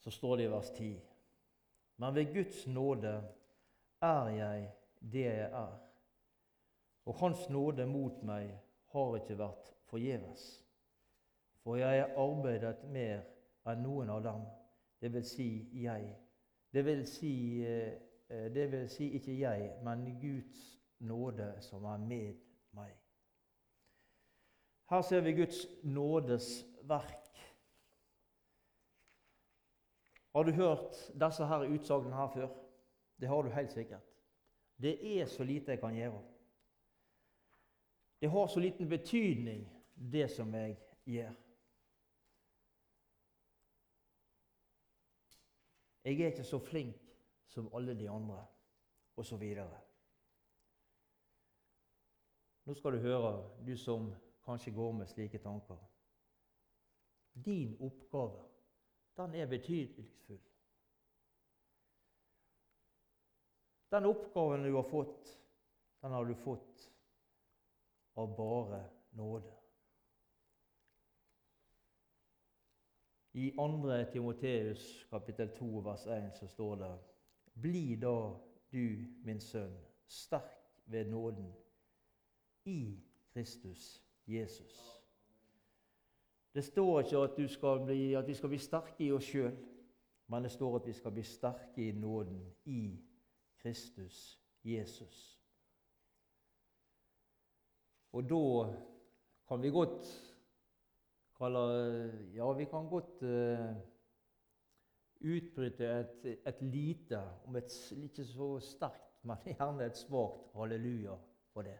så 0.00 0.10
står 0.10 0.36
det 0.36 0.44
i 0.44 0.50
vers 0.50 0.70
10.: 0.70 1.00
Men 1.96 2.14
ved 2.14 2.34
Guds 2.34 2.66
nåde 2.66 3.28
er 4.02 4.28
jeg 4.28 4.72
det 5.12 5.22
jeg 5.24 5.50
er, 5.50 5.78
og 7.04 7.14
Hans 7.14 7.48
nåde 7.48 7.86
mot 7.86 8.22
meg 8.22 8.50
har 8.90 9.16
ikke 9.16 9.38
vært 9.38 9.70
forgjeves. 9.86 10.44
For 11.62 11.76
jeg 11.76 12.02
har 12.02 12.18
arbeidet 12.18 12.82
mer 12.90 13.22
enn 13.66 13.82
noen 13.86 14.10
av 14.10 14.22
dem, 14.26 14.44
det 15.00 15.12
vil 15.14 15.26
si 15.26 15.48
jeg. 15.84 16.10
Det 16.72 16.84
vil 16.84 17.06
si, 17.06 17.62
eh, 17.62 18.50
det 18.54 18.70
vil 18.72 18.88
si 18.90 19.12
ikke 19.18 19.38
jeg, 19.38 19.72
men 19.86 20.06
Guds 20.20 20.80
nåde 20.98 21.52
som 21.62 21.84
er 21.84 21.98
med 21.98 22.34
meg. 22.74 23.05
Her 24.90 25.02
ser 25.02 25.20
vi 25.20 25.32
Guds 25.32 25.66
nådes 25.82 26.64
verk 26.82 27.26
har 30.36 30.44
du 30.44 30.52
hørt 30.52 30.96
disse 31.16 31.46
her 31.48 31.62
utsagnene 31.64 32.16
her 32.16 32.28
før? 32.28 32.48
Det 33.20 33.28
har 33.28 33.42
du 33.42 33.48
helt 33.48 33.72
sikkert. 33.72 34.02
Det 34.76 35.20
er 35.20 35.26
så 35.26 35.44
lite 35.44 35.70
jeg 35.72 35.80
kan 35.80 35.94
gjøre. 35.96 36.20
Det 38.20 38.30
har 38.30 38.46
så 38.46 38.60
liten 38.60 38.88
betydning, 38.88 39.64
det 40.12 40.30
som 40.30 40.54
jeg 40.54 40.76
gjør. 41.04 41.32
Jeg 46.04 46.20
er 46.20 46.26
ikke 46.26 46.44
så 46.44 46.58
flink 46.58 47.00
som 47.46 47.72
alle 47.74 47.96
de 47.98 48.10
andre, 48.10 48.44
osv. 49.16 49.42
Nå 52.64 52.74
skal 52.74 52.92
du 52.92 52.98
høre, 52.98 53.32
du 53.66 53.76
som 53.76 54.12
kanskje 54.46 54.72
går 54.72 54.92
med 54.92 55.08
slike 55.10 55.38
tanker. 55.42 55.78
Din 57.44 57.76
oppgave 57.80 58.46
den 59.16 59.34
er 59.34 59.46
betydningsfull. 59.46 60.40
Den 63.90 64.04
oppgaven 64.04 64.62
du 64.62 64.72
har 64.72 64.82
fått, 64.82 65.38
den 66.00 66.10
har 66.10 66.24
du 66.24 66.34
fått 66.34 66.92
av 68.14 68.36
bare 68.36 68.90
nåde. 69.10 69.52
I 73.32 73.50
2. 73.50 74.04
Timoteus 74.12 75.06
kapittel 75.10 75.48
2 75.58 75.80
vers 75.80 76.06
1 76.06 76.36
så 76.36 76.48
står 76.48 76.76
det 76.76 76.98
Bli 77.52 77.96
da 77.96 78.36
du, 78.72 79.14
min 79.24 79.40
sønn, 79.40 79.76
sterk 80.08 80.82
ved 80.84 81.08
nåden 81.10 81.52
i 82.64 83.00
Kristus 83.32 84.05
Jesus. 84.26 85.02
Det 86.54 86.64
står 86.64 87.00
ikke 87.00 87.18
at, 87.18 87.84
bli, 87.84 88.14
at 88.14 88.26
vi 88.26 88.34
skal 88.34 88.48
bli 88.48 88.58
sterke 88.58 89.04
i 89.04 89.12
oss 89.12 89.24
sjøl, 89.28 89.56
men 90.32 90.42
det 90.42 90.50
står 90.50 90.78
at 90.78 90.86
vi 90.86 90.92
skal 90.96 91.12
bli 91.12 91.22
sterke 91.22 91.88
i 91.88 91.92
nåden 91.92 92.40
i 92.64 92.80
Kristus 93.60 94.40
Jesus. 94.64 95.40
Og 98.12 98.24
da 98.30 98.72
kan 99.48 99.62
vi 99.62 99.70
godt 99.70 100.08
kalle 101.36 101.66
Ja, 102.34 102.52
vi 102.52 102.64
kan 102.64 102.88
godt 102.88 103.22
uh, 103.22 103.76
utbryte 105.20 105.84
et, 105.84 106.24
et, 106.46 106.62
lite, 106.62 107.20
om 107.44 107.56
et 107.56 107.92
ikke 107.92 108.24
så 108.24 108.58
sterkt, 108.60 109.20
men 109.22 109.44
gjerne 109.44 109.86
et 109.86 109.96
svakt 109.96 110.56
halleluja 110.56 111.18
for 111.52 111.62
det. 111.62 111.76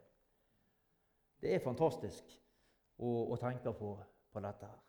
Det 1.40 1.54
er 1.54 1.64
fantastisk 1.64 2.32
å, 2.98 3.08
å 3.32 3.36
tenke 3.40 3.72
på 3.76 3.96
på 4.32 4.40
dette 4.44 4.68
her. 4.68 4.82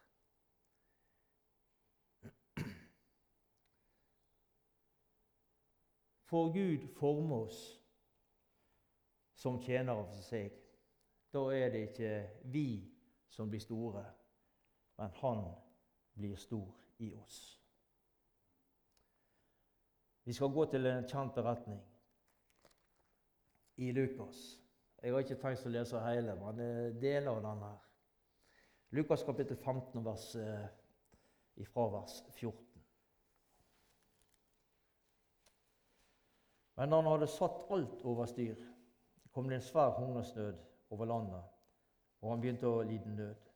For 6.28 6.52
Gud 6.52 6.88
former 7.00 7.46
oss 7.46 7.60
som 9.38 9.62
tjenere 9.64 10.04
for 10.10 10.24
seg. 10.26 10.52
Da 11.32 11.46
er 11.56 11.72
det 11.72 11.84
ikke 11.90 12.12
vi 12.52 12.68
som 13.32 13.48
blir 13.50 13.64
store, 13.64 14.04
men 14.98 15.16
Han 15.22 15.46
blir 16.18 16.36
stor 16.36 16.74
i 17.00 17.14
oss. 17.16 17.62
Vi 20.24 20.34
skal 20.34 20.52
gå 20.52 20.66
til 20.66 20.86
en 20.86 21.08
kjent 21.08 21.36
beretning 21.36 21.80
i 23.78 23.92
Lukas. 23.92 24.67
Jeg 25.02 25.14
har 25.14 25.24
ikke 25.24 25.38
tenkt 25.42 25.66
å 25.68 25.72
lese 25.72 26.00
hele, 26.02 26.34
men 26.40 26.62
deler 27.02 27.32
av 27.36 27.44
den 27.46 27.66
her. 27.66 27.84
Lukas 28.98 29.24
kapittel 29.28 29.58
15, 29.60 30.02
vers, 30.06 30.32
ifra 31.60 31.86
vers 31.94 32.22
14. 32.40 32.68
Men 36.78 36.90
da 36.90 37.02
han 37.02 37.10
hadde 37.10 37.28
satt 37.28 37.72
alt 37.74 38.02
over 38.06 38.26
styr, 38.30 38.58
kom 39.34 39.50
det 39.50 39.58
en 39.58 39.66
svær 39.66 39.96
hungersnød 39.98 40.58
over 40.94 41.10
landet, 41.10 41.46
og 42.22 42.32
han 42.32 42.42
begynte 42.42 42.70
å 42.70 42.84
lide 42.86 43.14
nød. 43.18 43.48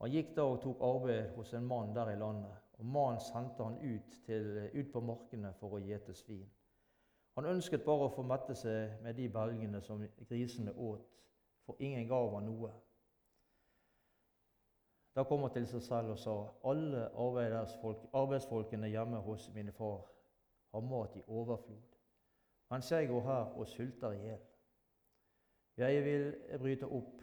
Han 0.00 0.12
gikk 0.12 0.34
da 0.36 0.44
og 0.48 0.60
tok 0.62 0.82
arbeid 0.84 1.34
hos 1.36 1.52
en 1.56 1.68
mann 1.68 1.94
der 1.96 2.12
i 2.12 2.18
landet, 2.20 2.56
og 2.80 2.88
mannen 2.88 3.20
sendte 3.20 3.64
han 3.64 3.76
ut, 3.80 4.14
til, 4.24 4.46
ut 4.72 4.92
på 4.92 5.02
markene 5.04 5.52
for 5.60 5.76
å 5.76 5.80
gjete 5.84 6.16
svin. 6.16 6.46
Han 7.38 7.46
ønsket 7.46 7.84
bare 7.84 8.08
å 8.08 8.14
få 8.14 8.22
mette 8.26 8.54
seg 8.58 9.00
med 9.04 9.14
de 9.16 9.28
belgene 9.32 9.80
som 9.84 10.02
grisene 10.28 10.72
åt, 10.74 11.06
for 11.66 11.78
ingen 11.78 12.08
gav 12.08 12.34
han 12.34 12.48
noe. 12.50 12.72
Da 15.14 15.24
kom 15.26 15.42
han 15.42 15.52
til 15.54 15.66
seg 15.66 15.82
selv 15.82 16.14
og 16.14 16.18
sa, 16.18 16.34
alle 16.70 17.06
arbeidsfolkene 17.14 18.90
hjemme 18.90 19.22
hos 19.26 19.48
min 19.54 19.72
far 19.74 20.04
har 20.70 20.86
mat 20.86 21.16
i 21.18 21.24
overflod, 21.26 21.96
mens 22.70 22.90
jeg 22.92 23.08
går 23.10 23.24
her 23.26 23.56
og 23.58 23.66
sulter 23.68 24.14
i 24.14 24.22
hjel. 24.26 24.44
Jeg 25.80 26.04
vil 26.04 26.26
bryte 26.58 26.86
opp 26.86 27.22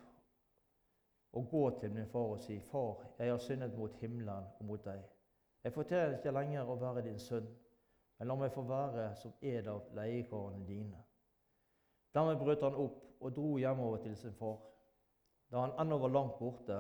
og 1.38 1.50
gå 1.52 1.64
til 1.80 1.92
min 1.94 2.08
far 2.10 2.34
og 2.34 2.40
si, 2.42 2.60
Far, 2.72 3.04
jeg 3.20 3.32
har 3.32 3.38
syndet 3.38 3.78
mot 3.78 3.94
himmelen 4.02 4.48
og 4.60 4.66
mot 4.66 4.86
deg. 4.86 5.04
Jeg 5.64 5.74
fortjener 5.74 6.18
ikke 6.18 6.32
lenger 6.32 6.70
å 6.70 6.78
være 6.80 7.04
din 7.06 7.20
sønn, 7.20 7.48
men 8.18 8.28
la 8.28 8.36
meg 8.36 8.54
få 8.54 8.64
være 8.66 9.10
som 9.16 9.34
en 9.42 9.68
av 9.70 9.90
leiekarene 9.96 10.66
dine. 10.66 11.02
Dermed 12.14 12.40
brøt 12.42 12.64
han 12.66 12.78
opp 12.82 13.04
og 13.22 13.34
dro 13.36 13.58
hjemover 13.58 14.02
til 14.02 14.16
sin 14.18 14.34
far. 14.34 14.58
Da 15.52 15.62
han 15.62 15.76
ennå 15.80 15.98
var 16.02 16.14
langt 16.14 16.40
borte, 16.40 16.80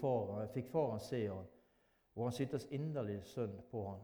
far, 0.00 0.46
fikk 0.52 0.70
faren 0.72 1.00
se 1.00 1.26
han, 1.28 1.46
og 2.14 2.24
han 2.24 2.34
syntes 2.36 2.66
inderlig 2.70 3.22
synd 3.24 3.60
på 3.70 3.84
han. 3.88 4.02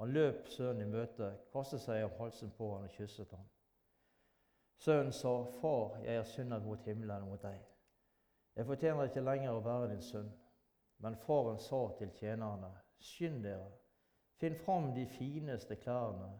Han 0.00 0.12
løp 0.16 0.46
sønnen 0.48 0.86
i 0.86 0.90
møte, 0.90 1.34
kastet 1.52 1.82
seg 1.84 2.06
om 2.06 2.14
halsen 2.22 2.52
på 2.56 2.70
han 2.74 2.86
og 2.88 2.94
kysset 2.94 3.34
han. 3.36 3.48
Sønnen 4.80 5.12
sa, 5.12 5.44
'Far, 5.44 5.98
jeg 6.04 6.16
har 6.16 6.24
syndet 6.24 6.64
mot 6.64 6.80
himmelen 6.84 7.22
og 7.22 7.28
mot 7.28 7.42
deg.' 7.42 7.66
'Jeg 8.56 8.66
fortjener 8.66 9.04
ikke 9.04 9.20
lenger 9.20 9.50
å 9.52 9.60
være 9.60 9.90
din 9.90 10.02
sønn.' 10.02 10.32
Men 10.98 11.16
faren 11.16 11.58
sa 11.58 11.96
til 11.98 12.10
tjenerne, 12.10 12.70
'Skynd 12.98 13.42
dere, 13.44 13.70
finn 14.40 14.56
fram 14.56 14.90
de 14.96 15.04
fineste 15.06 15.76
klærne 15.76 16.32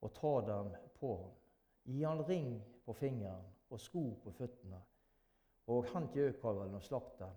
og 0.00 0.14
ta 0.16 0.32
dem 0.48 0.72
på 0.98 1.16
ham.' 1.16 1.38
'Gi 1.84 2.02
han 2.02 2.28
ring 2.28 2.62
på 2.86 2.92
fingeren 2.92 3.46
og 3.70 3.80
sko 3.80 4.04
på 4.24 4.30
føttene.' 4.30 4.82
og 5.66 5.86
hent 5.92 6.16
gjøkalven 6.16 6.74
og 6.74 6.82
slakt 6.82 7.18
den. 7.18 7.34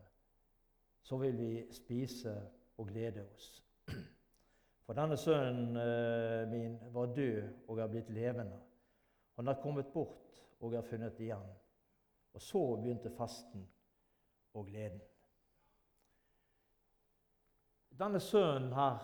Så 1.01 1.17
vil 1.17 1.38
vi 1.38 1.74
spise 1.74 2.34
og 2.77 2.88
glede 2.88 3.25
oss. 3.36 3.63
For 4.86 4.98
denne 4.98 5.17
sønnen 5.17 5.77
eh, 5.77 6.48
min 6.50 6.79
var 6.93 7.13
død 7.13 7.67
og 7.67 7.79
er 7.79 7.91
blitt 7.91 8.10
levende. 8.10 8.57
Han 9.36 9.48
er 9.48 9.62
kommet 9.62 9.91
bort 9.93 10.41
og 10.60 10.74
er 10.74 10.81
funnet 10.81 11.19
igjen. 11.19 11.51
Og 12.34 12.41
så 12.41 12.63
begynte 12.75 13.12
festen 13.13 13.67
og 14.53 14.65
gleden. 14.65 15.01
Denne 17.95 18.19
sønnen 18.19 18.74
her, 18.75 19.00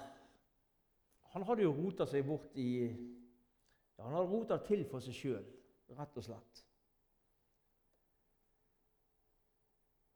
han 1.32 1.44
hadde 1.48 1.64
jo 1.64 1.72
rota 1.76 2.06
seg 2.10 2.26
bort 2.28 2.56
i 2.60 2.72
ja, 2.90 4.04
Han 4.04 4.16
hadde 4.18 4.30
rota 4.32 4.58
til 4.66 4.84
for 4.90 5.04
seg 5.04 5.16
sjøl, 5.16 5.48
rett 5.96 6.18
og 6.18 6.26
slett. 6.26 6.62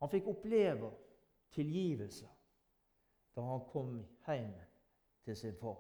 Han 0.02 0.12
fikk 0.12 0.28
oppleve 0.32 0.90
tilgivelse 1.56 2.28
da 3.36 3.44
han 3.44 3.64
kom 3.72 3.94
hjem 4.26 4.52
til 5.26 5.38
sin 5.40 5.56
far. 5.60 5.80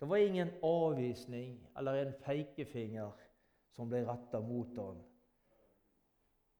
Det 0.00 0.08
var 0.08 0.16
ingen 0.16 0.52
avvisning 0.64 1.56
eller 1.76 2.00
en 2.00 2.12
pekefinger 2.24 3.16
som 3.76 3.88
ble 3.88 4.00
retta 4.08 4.40
mot 4.40 4.76
ham. 4.80 5.00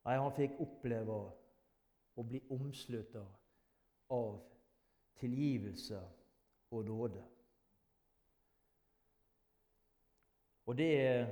Nei, 0.04 0.16
han 0.16 0.32
fikk 0.36 0.60
oppleve 0.60 1.18
å 2.16 2.24
bli 2.24 2.40
omslutta 2.52 3.24
av 4.12 4.40
tilgivelse 5.20 6.00
og 6.70 6.84
nåde. 6.84 7.22
Og 10.70 10.76
det, 10.78 11.26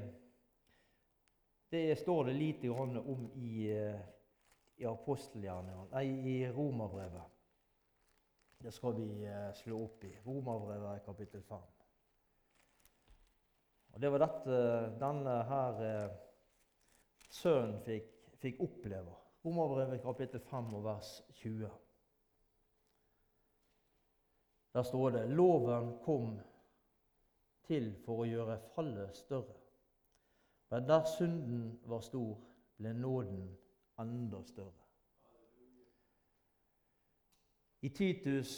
det 1.71 1.99
står 1.99 2.25
det 2.25 2.33
lite 2.33 2.67
grann 2.67 2.97
om 2.97 3.27
i, 3.39 3.69
i 4.77 4.87
apostelgjerningene, 4.89 5.91
nei, 5.93 6.07
i 6.27 6.37
romerbrevet. 6.51 7.35
Det 8.59 8.73
skal 8.75 8.97
vi 8.97 9.27
eh, 9.27 9.53
slå 9.55 9.85
opp 9.85 10.05
i. 10.05 10.11
Romerbrevet 10.25 11.05
kapittel 11.07 11.43
5. 11.47 11.67
Og 13.95 14.01
Det 14.01 14.11
var 14.11 14.25
dette 14.25 14.57
denne 14.99 15.37
her 15.53 15.83
eh, 15.87 16.17
sønnen 17.31 17.79
fikk, 17.87 18.11
fikk 18.43 18.65
oppleve. 18.67 19.15
Romerbrevet 19.47 20.03
kapittel 20.03 20.43
5 20.51 20.75
og 20.81 20.85
vers 20.89 21.13
20. 21.45 21.71
Der 24.79 24.83
står 24.83 25.11
det 25.11 25.29
loven 25.29 25.89
kom 26.05 26.37
til 27.67 27.89
for 28.05 28.21
å 28.23 28.27
gjøre 28.29 28.61
fallet 28.77 29.17
større. 29.19 29.57
Men 30.71 30.85
der 30.87 31.09
synden 31.11 31.63
var 31.91 32.05
stor, 32.07 32.37
ble 32.79 32.93
nåden 32.95 33.41
enda 33.99 34.39
større. 34.47 34.85
I 37.83 37.91
Titus 37.91 38.53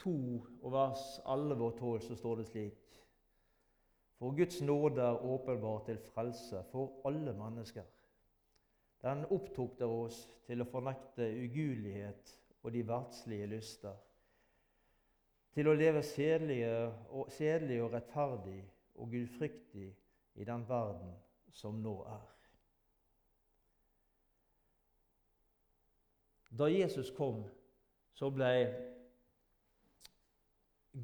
2 0.00 0.14
og 0.62 0.72
vers 0.72 1.02
11 1.34 1.64
og 1.66 1.76
12 1.82 2.06
så 2.06 2.16
står 2.16 2.40
det 2.40 2.46
slik 2.48 2.96
For 4.16 4.32
Guds 4.38 4.62
nåde 4.64 5.04
er 5.04 5.26
åpenbar 5.34 5.84
til 5.84 5.98
frelse 6.14 6.62
for 6.70 7.04
alle 7.04 7.34
mennesker. 7.36 7.84
Den 9.04 9.26
opptok 9.28 9.76
der 9.82 9.92
oss 9.98 10.22
til 10.48 10.64
å 10.64 10.68
fornekte 10.72 11.28
ugudelighet 11.44 12.32
og 12.62 12.72
de 12.72 12.86
verdslige 12.88 13.50
lyster, 13.52 14.00
til 15.52 15.68
å 15.68 15.74
leve 15.76 16.02
sedelig 16.02 16.62
og, 17.12 17.92
rettferdig 17.92 18.60
og 18.94 19.10
gudfryktig 19.12 19.88
i 20.40 20.46
den 20.48 20.64
verden 20.68 21.12
som 21.52 21.80
nå 21.84 21.96
er. 22.08 22.28
Da 26.52 26.68
Jesus 26.68 27.10
kom, 27.16 27.44
så 28.12 28.28
ble 28.32 28.52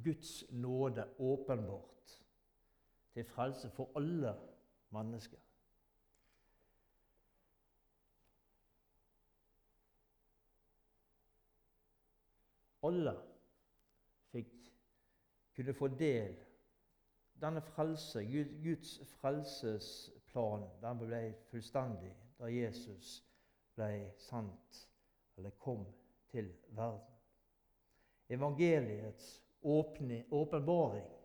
Guds 0.04 0.44
nåde 0.52 1.06
åpenbart 1.18 2.16
til 3.16 3.24
frelse 3.24 3.70
for 3.72 3.88
alle 3.96 4.34
mennesker. 4.92 5.40
Alle 12.82 13.27
kunne 15.58 15.74
få 15.74 15.88
del. 15.88 16.36
Denne 17.42 17.60
frelse, 17.60 18.22
Guds 18.62 18.98
frelsesplan, 19.18 20.62
den 20.82 21.02
ble 21.02 21.22
fullstendig 21.50 22.14
da 22.38 22.46
Jesus 22.50 23.18
ble 23.74 24.12
sendt, 24.22 24.84
eller 25.36 25.50
kom 25.58 25.82
til 26.30 26.52
verden. 26.78 27.18
Evangeliets 28.30 29.42
åpenbaring 29.62 31.18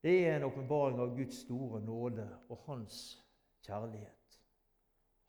det 0.00 0.14
er 0.24 0.36
en 0.36 0.46
åpenbaring 0.46 1.00
av 1.02 1.16
Guds 1.16 1.42
store 1.42 1.80
nåde 1.84 2.24
og 2.48 2.64
hans 2.68 3.18
kjærlighet. 3.66 4.40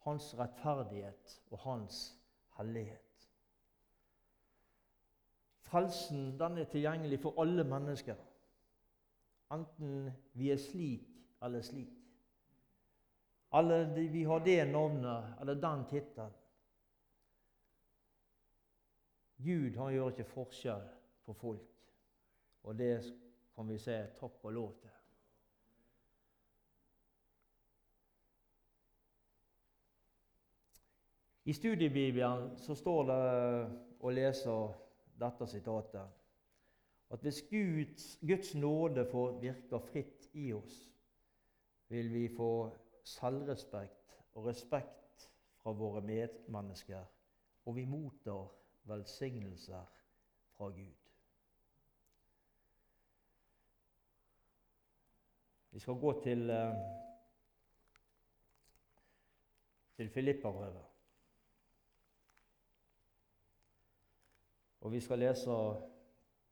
Hans 0.06 0.32
rettferdighet 0.38 1.40
og 1.50 1.60
hans 1.66 1.98
hellighet. 2.58 3.09
Frelsen 5.70 6.40
den 6.40 6.58
er 6.58 6.66
tilgjengelig 6.66 7.20
for 7.22 7.42
alle 7.42 7.64
mennesker, 7.64 8.18
enten 9.54 10.10
vi 10.34 10.50
er 10.50 10.58
slik 10.58 11.06
eller 11.46 11.62
slik. 11.62 11.96
Eller 13.54 13.94
vi 13.94 14.24
har 14.24 14.40
det 14.46 14.72
navnet 14.72 15.36
eller 15.42 15.54
den 15.54 15.86
tittelen. 15.90 16.34
Gud 19.38 19.78
han 19.78 19.94
gjør 19.94 20.10
ikke 20.12 20.32
forskjell 20.34 20.88
på 21.26 21.34
folk, 21.34 21.70
og 22.64 22.78
det 22.78 22.96
kan 23.56 23.70
vi 23.70 23.78
si 23.80 23.96
takk 24.20 24.44
og 24.44 24.54
lov 24.54 24.74
til. 24.82 24.96
I 31.50 31.54
studiebibelen 31.54 32.58
så 32.62 32.76
står 32.76 33.08
det 33.10 33.24
å 34.06 34.12
lese 34.14 34.52
dette 35.20 35.48
sitatet 35.48 36.20
at 37.10 37.20
hvis 37.26 37.42
Guds, 37.50 38.20
Guds 38.22 38.56
nåde 38.56 39.06
får 39.12 39.40
virke 39.42 39.80
fritt 39.80 40.30
i 40.34 40.52
oss, 40.54 40.76
vil 41.90 42.14
vi 42.14 42.28
få 42.36 42.52
selvrespekt 43.04 44.20
og 44.38 44.46
respekt 44.46 45.30
fra 45.64 45.74
våre 45.74 46.02
medmennesker, 46.06 47.06
og 47.66 47.76
vi 47.76 47.86
mottar 47.86 48.52
velsignelser 48.90 49.86
fra 50.58 50.70
Gud. 50.70 50.96
Vi 55.72 55.80
skal 55.80 55.94
gå 55.94 56.22
til, 56.24 56.50
eh, 56.50 56.76
til 59.96 60.10
Filippabrevet. 60.10 60.89
Og 64.82 64.92
vi 64.92 65.00
skal 65.00 65.20
lese 65.20 65.56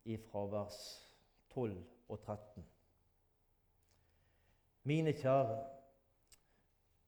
ifra 0.06 0.46
vers 0.52 0.80
12 1.54 1.78
og 2.08 2.20
13. 2.20 2.66
Mine 4.84 5.14
kjære, 5.14 5.58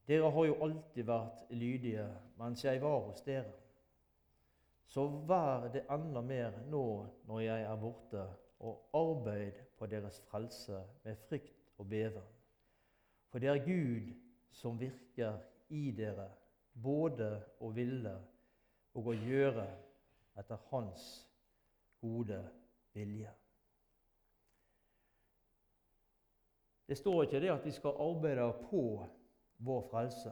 dere 0.07 0.31
har 0.31 0.45
jo 0.45 0.57
alltid 0.63 1.05
vært 1.07 1.51
lydige 1.53 2.07
mens 2.39 2.63
jeg 2.65 2.81
var 2.81 2.99
hos 3.05 3.21
dere. 3.23 3.51
Så 4.89 5.05
vær 5.29 5.69
det 5.71 5.85
enda 5.91 6.21
mer 6.25 6.55
nå 6.71 6.85
når 7.29 7.39
jeg 7.45 7.65
er 7.67 7.75
borte, 7.79 8.25
og 8.59 8.89
arbeid 8.93 9.61
på 9.77 9.87
deres 9.87 10.17
frelse 10.27 10.81
med 11.03 11.15
frykt 11.29 11.69
og 11.77 11.87
beven. 11.89 12.25
For 13.29 13.39
det 13.39 13.49
er 13.49 13.63
Gud 13.63 14.09
som 14.51 14.79
virker 14.79 15.37
i 15.69 15.91
dere, 15.95 16.27
både 16.73 17.29
å 17.61 17.69
ville 17.71 18.15
og 18.97 19.07
å 19.13 19.15
gjøre 19.15 19.67
etter 20.39 20.57
Hans 20.69 21.05
gode 22.01 22.39
vilje. 22.93 23.31
Det 26.89 26.97
står 26.97 27.23
ikke 27.23 27.39
det 27.39 27.51
at 27.53 27.65
vi 27.65 27.71
skal 27.71 27.99
arbeide 28.01 28.53
på 28.69 28.83
vår 29.57 29.81
frelse, 29.91 30.31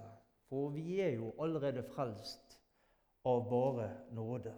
for 0.50 0.70
vi 0.70 1.00
er 1.00 1.12
jo 1.20 1.34
allerede 1.44 1.84
frelst 1.84 2.56
av 3.28 3.44
bare 3.50 3.90
nåde. 4.16 4.56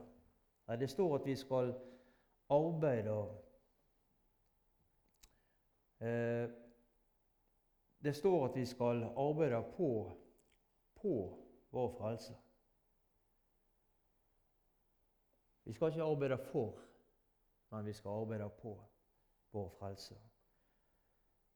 Nei, 0.67 0.77
det 0.77 0.89
står 0.89 1.15
at 1.17 1.25
vi 1.27 1.35
skal 1.35 1.73
arbeide 2.49 3.17
eh, 5.99 6.49
Det 7.99 8.13
står 8.15 8.45
at 8.45 8.55
vi 8.55 8.65
skal 8.65 9.03
arbeide 9.03 9.63
på, 9.75 9.89
på 11.01 11.15
vår 11.71 11.89
frelse. 11.97 12.37
Vi 15.69 15.73
skal 15.73 15.87
ikke 15.87 16.03
arbeide 16.03 16.37
for, 16.37 16.79
men 17.71 17.85
vi 17.85 17.93
skal 17.93 18.09
arbeide 18.09 18.49
på 18.49 18.71
vår 19.51 19.67
frelse. 19.69 20.15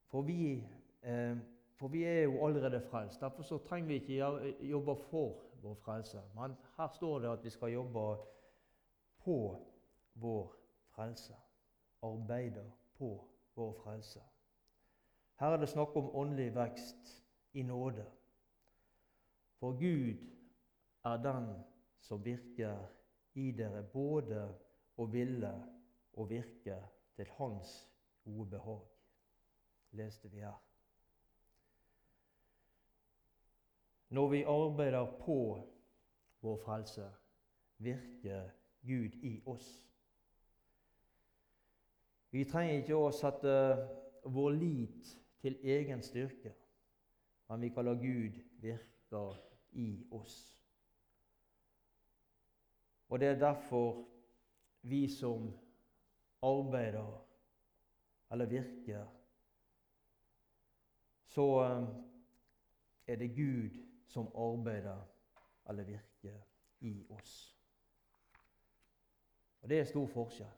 For 0.05 0.21
vi, 0.21 0.67
eh, 1.01 1.37
for 1.75 1.87
vi 1.87 2.03
er 2.03 2.21
jo 2.21 2.45
allerede 2.47 2.81
frelst. 2.81 3.21
Derfor 3.21 3.43
så 3.43 3.57
trenger 3.57 3.87
vi 3.87 3.93
ikke 3.93 4.67
jobbe 4.69 4.95
for 4.95 5.41
vår 5.61 5.73
frelse. 5.73 6.21
Men 6.35 6.53
her 6.77 6.87
står 6.87 7.19
det 7.19 7.31
at 7.31 7.43
vi 7.43 7.49
skal 7.49 7.73
jobbe 7.73 8.23
på 9.17 9.65
vår 10.13 10.55
frelse. 10.95 11.33
Arbeide 12.03 12.71
på 12.97 13.27
vår 13.55 13.73
frelse. 13.83 14.19
Her 15.39 15.47
er 15.47 15.57
det 15.57 15.69
snakk 15.69 15.95
om 15.95 16.15
åndelig 16.15 16.55
vekst 16.55 17.23
i 17.53 17.61
nåde. 17.61 18.05
For 19.59 19.71
Gud 19.71 20.17
er 21.05 21.17
den 21.17 21.63
som 21.99 22.25
virker 22.25 22.77
i 23.33 23.51
dere 23.51 23.83
både 23.93 24.43
å 24.97 25.05
ville 25.09 25.53
og 26.13 26.29
virke 26.29 26.77
til 27.15 27.29
Hans 27.37 27.71
gode 28.23 28.49
behag, 28.49 28.83
leste 29.91 30.29
vi 30.29 30.43
her. 30.45 30.59
Når 34.13 34.29
vi 34.29 34.43
arbeider 34.43 35.05
på 35.25 35.37
vår 36.41 36.57
frelse, 36.65 37.09
virker 37.77 38.49
Gud 38.85 39.15
i 39.23 39.41
oss. 39.45 39.69
Vi 42.29 42.45
trenger 42.45 42.81
ikke 42.81 42.97
å 42.97 43.11
sette 43.13 43.55
vår 44.25 44.51
lit 44.57 45.15
til 45.41 45.57
egen 45.63 46.01
styrke, 46.01 46.53
men 47.49 47.61
vi 47.61 47.69
kan 47.73 47.85
la 47.85 47.93
Gud 47.97 48.37
virke 48.61 49.23
i 49.71 50.07
oss. 50.11 50.52
Og 53.13 53.19
det 53.19 53.27
er 53.27 53.39
derfor 53.39 54.07
vi 54.81 55.07
som 55.07 55.59
arbeider 56.41 57.25
eller 58.31 58.45
virker, 58.45 59.05
så 61.25 61.45
eh, 61.63 61.83
er 63.07 63.15
det 63.15 63.35
Gud 63.35 63.77
som 64.07 64.27
arbeider 64.35 65.03
eller 65.69 65.83
virker 65.83 66.39
i 66.79 67.05
oss. 67.09 67.57
Og 69.61 69.69
det 69.69 69.79
er 69.79 69.85
stor 69.85 70.07
forskjell. 70.07 70.57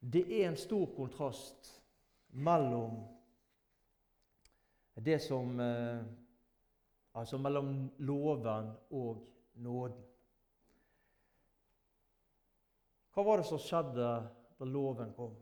Det 0.00 0.24
er 0.42 0.48
en 0.48 0.56
stor 0.56 0.90
kontrast 0.96 1.84
mellom 2.28 2.98
det 5.04 5.22
som 5.22 5.60
eh, 5.60 6.02
Altså 7.14 7.38
mellom 7.38 7.90
loven 7.98 8.70
og 8.90 9.26
nåden. 9.54 10.02
Hva 13.10 13.24
var 13.26 13.40
det 13.40 13.48
som 13.48 13.58
skjedde 13.58 14.10
da 14.58 14.68
loven 14.68 15.10
kom? 15.16 15.34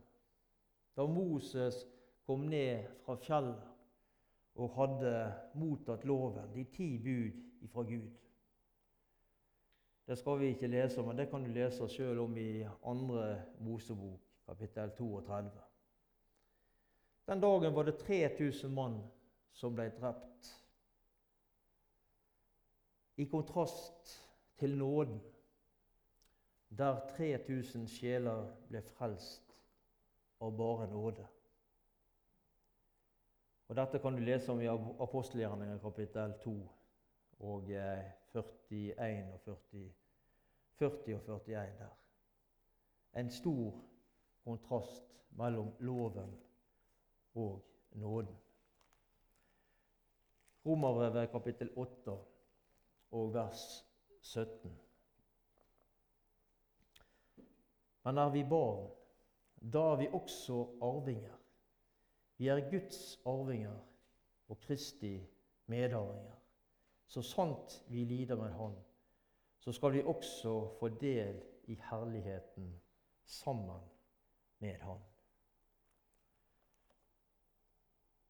Da 0.97 1.05
Moses 1.07 1.83
kom 2.27 2.47
ned 2.49 2.89
fra 3.05 3.19
fjellet 3.21 3.67
og 4.59 4.73
hadde 4.75 5.13
mottatt 5.55 6.07
loven, 6.09 6.49
de 6.55 6.65
ti 6.73 6.89
bud 6.99 7.63
ifra 7.63 7.85
Gud. 7.87 8.09
Det 10.09 10.17
skal 10.19 10.41
vi 10.41 10.49
ikke 10.55 10.73
lese 10.73 11.01
om, 11.01 11.07
men 11.07 11.19
det 11.19 11.29
kan 11.31 11.45
du 11.45 11.51
lese 11.53 11.87
sjøl 11.93 12.19
om 12.25 12.37
i 12.41 12.65
andre 12.89 13.43
Mosebok 13.61 14.25
kapittel 14.49 14.91
32. 14.97 15.51
Den 17.29 17.41
dagen 17.41 17.75
var 17.75 17.83
det 17.83 17.99
3000 17.99 18.75
mann 18.75 19.03
som 19.53 19.75
ble 19.77 19.91
drept. 20.01 20.49
I 23.19 23.25
kontrast 23.25 24.31
til 24.59 24.79
nåden, 24.79 25.21
der 26.79 27.01
3000 27.17 27.89
sjeler 27.89 28.45
ble 28.69 28.83
frelst 28.83 29.57
av 30.41 30.55
bare 30.57 30.87
nåde. 30.91 31.27
Og 33.69 33.77
Dette 33.77 33.99
kan 33.99 34.15
du 34.15 34.23
lese 34.23 34.53
om 34.53 34.61
i 34.61 34.71
apostelgjerningene 34.71 35.81
kapittel 35.83 36.37
2 36.45 36.55
og 37.41 37.67
41 37.69 38.95
eh, 38.99 39.33
og 39.33 39.41
40, 39.45 39.91
40 40.79 41.19
og 41.19 41.43
41 41.49 41.75
der. 41.83 41.95
En 43.19 43.31
stor 43.31 43.75
kontrast 44.45 45.19
mellom 45.31 45.75
loven 45.79 46.35
og 47.35 47.65
nåden. 47.93 48.37
Romerbrevet 50.67 51.31
kapittel 51.31 51.71
8 51.77 52.19
og 53.11 53.35
vers 53.35 53.87
17. 54.21 54.79
Men 58.05 58.19
er 58.19 58.31
vi 58.33 58.45
barn, 58.45 58.91
da 59.73 59.79
er 59.93 59.97
vi 59.97 60.09
også 60.13 60.63
arvinger. 60.83 61.37
Vi 62.37 62.49
er 62.49 62.71
Guds 62.71 63.21
arvinger 63.27 63.79
og 64.49 64.61
Kristi 64.61 65.27
medarvinger. 65.67 66.37
Så 67.07 67.23
sant 67.23 67.85
vi 67.89 68.05
lider 68.05 68.37
med 68.37 68.53
Han, 68.53 68.75
så 69.61 69.73
skal 69.73 69.93
vi 69.93 70.03
også 70.03 70.55
få 70.81 70.89
del 70.89 71.43
i 71.65 71.79
herligheten 71.91 72.81
sammen 73.25 73.81
med 74.59 74.75
Han. 74.81 75.01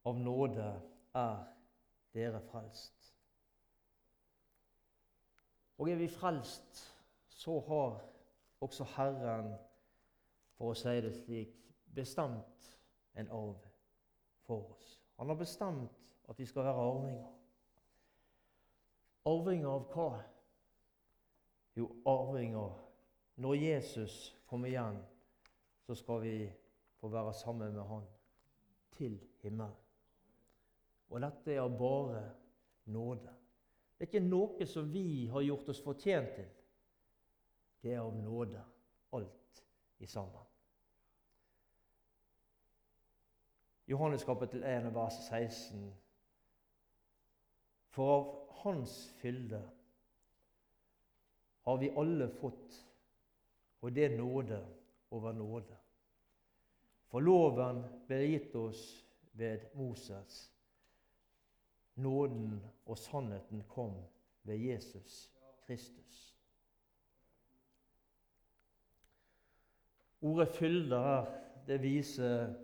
Av 0.04 0.18
nåde 0.18 0.68
er 1.14 1.42
dere 2.14 2.40
frelst. 2.50 2.97
Og 5.78 5.90
er 5.90 5.96
vi 5.96 6.08
frelst, 6.08 6.82
så 7.28 7.60
har 7.60 8.00
også 8.60 8.84
Herren, 8.96 9.52
for 10.58 10.72
å 10.72 10.78
si 10.78 10.94
det 11.04 11.14
slik, 11.20 11.54
bestemt 11.94 12.72
en 13.18 13.30
arv 13.30 13.62
for 14.46 14.72
oss. 14.74 14.96
Han 15.18 15.30
har 15.30 15.38
bestemt 15.38 16.10
at 16.28 16.38
vi 16.38 16.46
skal 16.46 16.66
være 16.66 16.82
arvinger. 16.88 17.30
Arvinger 19.26 19.70
av 19.70 19.86
hva? 19.94 20.10
Jo, 21.78 21.88
arvinger 22.06 22.74
når 23.38 23.54
Jesus 23.54 24.36
kommer 24.50 24.68
igjen 24.68 24.98
så 25.86 25.94
skal 25.94 26.22
vi 26.22 26.52
få 27.00 27.08
være 27.08 27.32
sammen 27.34 27.72
med 27.72 27.82
Han 27.82 28.06
til 28.92 29.20
himmelen. 29.42 29.74
Og 31.08 31.20
dette 31.20 31.54
er 31.54 31.68
bare 31.78 32.22
nåde. 32.84 33.30
Det 33.98 34.06
er 34.06 34.12
ikke 34.12 34.28
noe 34.28 34.66
som 34.70 34.92
vi 34.92 35.26
har 35.26 35.42
gjort 35.42 35.72
oss 35.72 35.80
fortjent 35.82 36.36
til. 36.36 36.50
Det 37.82 37.96
er 37.96 38.04
av 38.04 38.14
nåde, 38.14 38.60
alt 39.18 39.62
i 39.98 40.06
sammen. 40.06 40.44
Johannes 43.90 44.22
kapittel 44.24 44.62
1, 44.62 44.94
vers 44.94 45.18
16. 45.26 45.88
For 47.96 48.14
av 48.14 48.28
Hans 48.62 48.94
fylde 49.18 49.62
har 51.66 51.78
vi 51.82 51.90
alle 51.90 52.28
fått, 52.38 52.78
og 53.80 53.94
det 53.94 54.04
er 54.04 54.16
nåde 54.18 54.60
over 55.10 55.32
nåde. 55.32 55.78
For 57.08 57.24
loven 57.24 57.82
ble 58.06 58.20
gitt 58.28 58.54
oss 58.60 58.82
ved 59.38 59.66
Moses. 59.74 60.38
Nåden 61.98 62.60
og 62.86 62.98
sannheten 62.98 63.62
kom 63.68 63.96
ved 64.42 64.56
Jesus 64.56 65.30
Kristus. 65.66 66.38
Ordet 70.20 70.48
'fylde' 70.48 70.98
her, 70.98 71.26
det 71.66 71.82
viser 71.82 72.54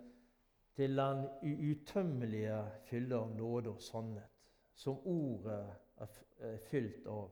til 0.75 0.97
den 0.97 1.27
utømmelige 1.71 2.71
fylde 2.83 3.15
av 3.15 3.35
nåde 3.35 3.69
og 3.69 3.81
sannhet, 3.81 4.31
som 4.75 4.99
ordet 5.07 5.75
er 5.97 6.57
fylt 6.67 7.07
av, 7.07 7.31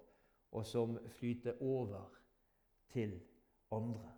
og 0.51 0.65
som 0.65 0.97
flyter 1.17 1.61
over 1.61 2.11
til 2.93 3.19
andre. 3.71 4.11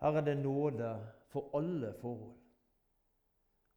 Her 0.00 0.18
er 0.20 0.24
det 0.24 0.36
nåde 0.36 0.90
for 1.28 1.58
alle 1.58 1.94
forhold. 2.00 2.45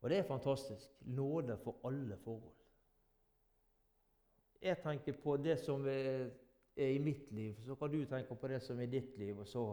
Og 0.02 0.10
det 0.10 0.18
er 0.18 0.24
fantastisk. 0.24 0.92
Nåde 1.02 1.58
for 1.58 1.76
alle 1.88 2.18
forhold. 2.18 2.56
Jeg 4.62 4.78
tenker 4.84 5.14
på 5.24 5.38
det 5.38 5.60
som 5.60 5.88
er, 5.88 6.30
i 6.76 6.98
mitt 6.98 7.32
liv, 7.32 7.56
så 7.66 7.76
kan 7.76 7.92
du 7.92 8.06
tenke 8.06 8.36
på 8.36 8.48
det 8.48 8.62
som 8.64 8.80
er 8.80 8.88
i 8.88 8.92
ditt 8.92 9.18
liv. 9.18 9.40
Og 9.40 9.48
så, 9.48 9.64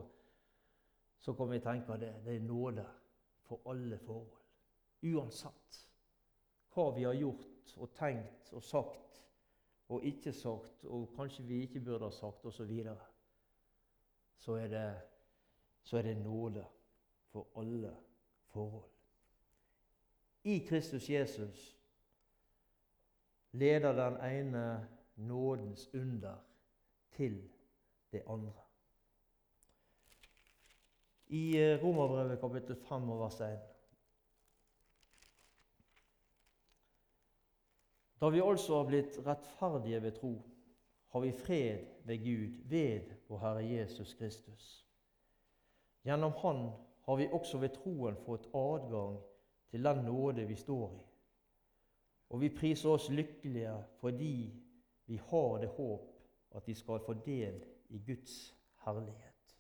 så 1.18 1.34
kan 1.34 1.50
vi 1.50 1.58
tenke 1.58 1.98
det. 2.02 2.14
Det 2.24 2.36
er 2.36 2.40
nåde 2.40 2.86
for 3.46 3.60
alle 3.70 3.98
forhold. 3.98 4.32
Uansett 5.02 5.82
hva 6.74 6.90
vi 6.96 7.04
har 7.06 7.14
gjort 7.14 7.76
og 7.76 7.92
tenkt 7.94 8.50
og 8.52 8.62
sagt 8.62 9.22
og 9.88 10.02
ikke 10.04 10.32
sagt, 10.32 10.84
og 10.84 11.12
kanskje 11.14 11.44
vi 11.46 11.60
ikke 11.62 11.80
burde 11.80 12.08
ha 12.08 12.10
sagt, 12.10 12.44
osv., 12.44 12.72
så, 12.82 12.96
så 14.36 14.56
er 14.58 14.68
det 14.68 14.88
så 15.86 15.98
er 15.98 16.02
det 16.02 16.16
nåde 16.16 16.64
for 17.30 17.46
alle 17.56 17.96
forhold. 18.50 18.95
I 20.46 20.58
Kristus 20.58 21.10
Jesus 21.10 21.76
leder 23.50 23.92
den 23.92 24.16
ene 24.20 24.88
nådens 25.16 25.94
under 25.94 26.36
til 27.10 27.50
det 28.12 28.22
andre. 28.26 28.62
I 31.26 31.56
eh, 31.56 31.84
Romerbrevet 31.84 32.40
kapittel 32.40 32.76
5 32.76 33.10
og 33.10 33.20
vers 33.20 33.40
1 33.40 33.58
Da 38.20 38.28
vi 38.28 38.40
altså 38.40 38.76
har 38.76 38.86
blitt 38.86 39.18
rettferdige 39.26 40.02
ved 40.02 40.12
tro, 40.12 40.42
har 41.08 41.20
vi 41.20 41.32
fred 41.32 41.78
ved 42.04 42.18
Gud 42.18 42.68
ved 42.68 43.00
vår 43.28 43.38
Herre 43.38 43.64
Jesus 43.66 44.14
Kristus. 44.14 44.86
Gjennom 46.04 46.32
Han 46.32 46.70
har 47.04 47.16
vi 47.16 47.28
også 47.32 47.58
ved 47.58 47.68
troen 47.68 48.16
fått 48.16 48.46
adgang 48.54 49.18
til 49.70 49.84
den 49.84 50.04
nåde 50.04 50.46
vi 50.46 50.54
står 50.54 50.92
i. 50.94 51.04
Og 52.28 52.40
vi 52.40 52.50
priser 52.56 52.88
oss 52.88 53.08
lykkelige 53.10 53.84
fordi 54.00 54.62
vi 55.06 55.16
har 55.16 55.58
det 55.62 55.68
håp 55.68 56.12
at 56.56 56.68
vi 56.68 56.74
skal 56.74 57.00
få 57.06 57.14
del 57.14 57.64
i 57.88 57.98
Guds 57.98 58.56
herlighet. 58.84 59.56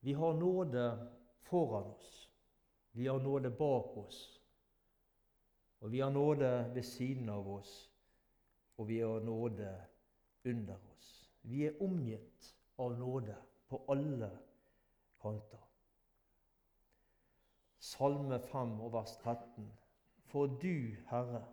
Vi 0.00 0.12
har 0.12 0.32
nåde 0.32 1.08
foran 1.42 1.90
oss. 1.90 2.30
Vi 2.92 3.06
har 3.06 3.18
nåde 3.18 3.50
bak 3.50 3.96
oss. 3.96 4.42
Og 5.80 5.92
vi 5.92 6.00
har 6.00 6.10
nåde 6.10 6.70
ved 6.74 6.82
siden 6.82 7.28
av 7.28 7.48
oss 7.48 7.96
og 8.76 8.88
vi 8.88 9.00
har 9.00 9.20
nåde 9.20 9.84
under 10.44 10.74
oss. 10.74 11.32
Vi 11.42 11.64
er 11.66 11.82
omgitt 11.82 12.56
av 12.76 12.98
nåde 12.98 13.36
på 13.68 13.80
alle 13.88 14.30
kanter. 15.26 15.62
Salme 17.78 18.38
5 18.40 18.80
og 18.80 18.92
vers 18.92 19.16
13. 19.16 19.66
For 20.30 20.46
du, 20.46 20.94
Herre, 21.10 21.44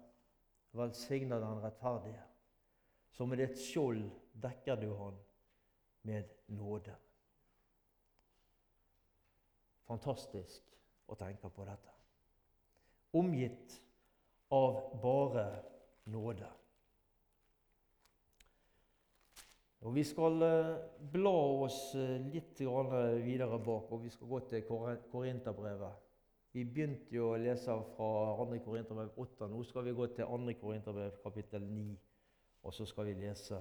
velsigner 0.71 1.39
den 1.39 1.63
rettferdige. 1.63 2.21
Så 3.13 3.25
med 3.25 3.37
ditt 3.37 3.59
skjold 3.61 4.07
dekker 4.41 4.79
du 4.81 4.89
han 4.97 5.17
med 6.09 6.29
nåde. 6.47 6.95
Fantastisk 9.85 10.73
å 11.05 11.17
tenke 11.19 11.51
på 11.53 11.65
dette. 11.67 11.93
Omgitt 13.13 13.77
av 14.53 14.79
bare 15.03 15.45
nåde. 16.09 16.49
Og 19.83 19.95
Vi 19.95 20.03
skal 20.07 20.41
eh, 20.41 20.75
bla 21.11 21.33
oss 21.65 21.95
eh, 21.99 22.15
litt 22.31 22.59
videre 22.59 23.59
bak, 23.59 23.91
og 23.91 24.05
vi 24.05 24.09
skal 24.09 24.29
gå 24.31 24.39
til 24.47 24.63
Korinterbrevet. 25.11 25.99
Vi 26.53 26.63
begynte 26.63 27.15
jo 27.15 27.33
å 27.33 27.39
lese 27.41 27.75
fra 27.95 28.09
2. 28.37 28.59
Korinterbrev 28.63 29.17
8. 29.19 29.49
Nå 29.51 29.63
skal 29.67 29.87
vi 29.89 29.95
gå 29.97 30.07
til 30.15 30.29
2. 30.29 30.55
Korinterbrev 30.61 31.17
kapittel 31.23 31.65
9, 31.67 31.97
og 32.63 32.77
så 32.77 32.87
skal 32.87 33.09
vi 33.09 33.17
lese 33.25 33.59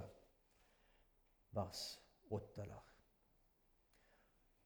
vers 1.57 1.83
8 2.31 2.69
der. 2.69 2.87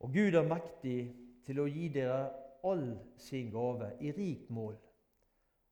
Og 0.05 0.13
Gud 0.13 0.37
er 0.37 0.51
mektig 0.51 0.99
til 1.47 1.63
å 1.63 1.69
gi 1.71 1.89
dere 1.95 2.21
all 2.67 2.89
sin 3.23 3.49
gave 3.55 3.95
i 4.05 4.13
rikt 4.13 4.51
mål, 4.53 4.77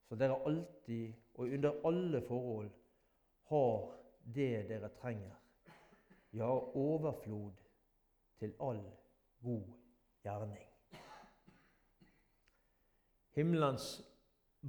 så 0.09 0.17
dere 0.17 0.41
alltid 0.49 1.13
og 1.35 1.51
under 1.59 1.87
alle 1.91 2.21
forhold 2.25 2.71
har 3.51 3.81
det 4.35 4.53
dere 4.71 4.89
trenger 4.97 5.44
ja, 6.35 6.51
overflod 6.77 7.53
til 8.39 8.55
all 8.61 8.83
god 9.43 9.63
gjerning. 10.23 10.67
Himmelens 13.35 13.87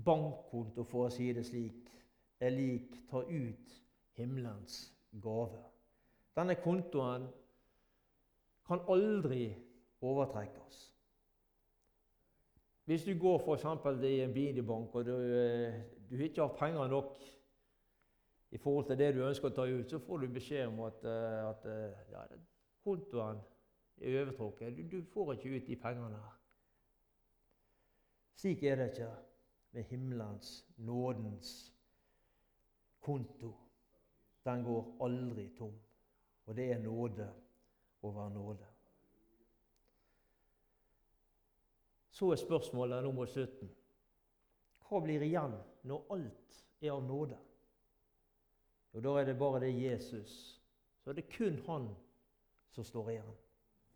bankkonto, 0.05 0.83
for 0.83 1.07
å 1.07 1.13
si 1.13 1.29
det 1.33 1.45
slik, 1.45 1.89
er 2.41 2.53
lik 2.53 2.97
ta 3.09 3.21
ut 3.21 3.75
himmelens 4.17 4.79
gave. 5.21 5.61
Denne 6.35 6.57
kontoen 6.59 7.29
kan 8.67 8.81
aldri 8.89 9.53
overtrekkes. 10.01 10.81
Hvis 12.85 13.05
du 13.05 13.15
går 13.19 13.39
f.eks. 13.41 14.03
i 14.03 14.19
en 14.21 14.33
bidibank 14.33 14.95
og 14.95 15.05
du, 15.05 15.13
eh, 15.15 15.79
du 16.09 16.17
ikke 16.21 16.41
har 16.41 16.57
penger 16.59 16.87
nok 16.87 17.15
i 18.55 18.57
forhold 18.57 18.85
til 18.87 18.97
det 18.97 19.09
du 19.15 19.25
ønsker 19.27 19.49
å 19.49 19.55
ta 19.55 19.65
ut, 19.67 19.89
så 19.91 19.97
får 19.99 20.21
du 20.21 20.29
beskjed 20.31 20.69
om 20.69 20.77
at, 20.85 21.01
eh, 21.11 21.39
at 21.43 21.65
eh, 21.67 22.03
ja, 22.13 22.21
kontoen 22.85 23.41
er 23.99 24.19
overtrukket. 24.21 24.77
Du, 24.77 24.83
du, 24.93 25.01
får 25.11 25.33
ikke 25.33 25.57
ut 25.57 25.65
de 25.67 25.75
pengene 25.81 26.19
her. 26.23 26.37
Slik 28.39 28.63
er 28.63 28.79
det 28.79 28.85
ikke 28.93 29.09
med 29.75 29.89
himmelens, 29.89 30.53
nådens 30.77 31.51
konto. 33.03 33.51
Den 34.47 34.63
går 34.63 34.87
aldri 35.03 35.49
tom. 35.57 35.73
Og 36.45 36.55
det 36.55 36.69
er 36.71 36.79
nåde 36.79 37.27
over 38.07 38.29
nåde. 38.29 38.69
Så 42.09 42.31
er 42.31 42.39
spørsmålet 42.39 43.11
mot 43.11 43.27
slutten 43.29 43.73
hva 44.85 45.01
blir 45.03 45.25
igjen 45.25 45.57
når 45.89 46.07
alt 46.15 46.63
er 46.79 46.93
av 46.93 47.03
nåde? 47.03 47.41
Og 48.95 49.03
Da 49.03 49.09
er 49.19 49.25
det 49.25 49.39
bare 49.39 49.59
det 49.59 49.83
Jesus. 49.83 50.61
Så 51.03 51.09
er 51.09 51.13
det 51.13 51.37
kun 51.37 51.57
han 51.67 51.95
som 52.71 52.83
står 52.83 53.09
igjen. 53.09 53.33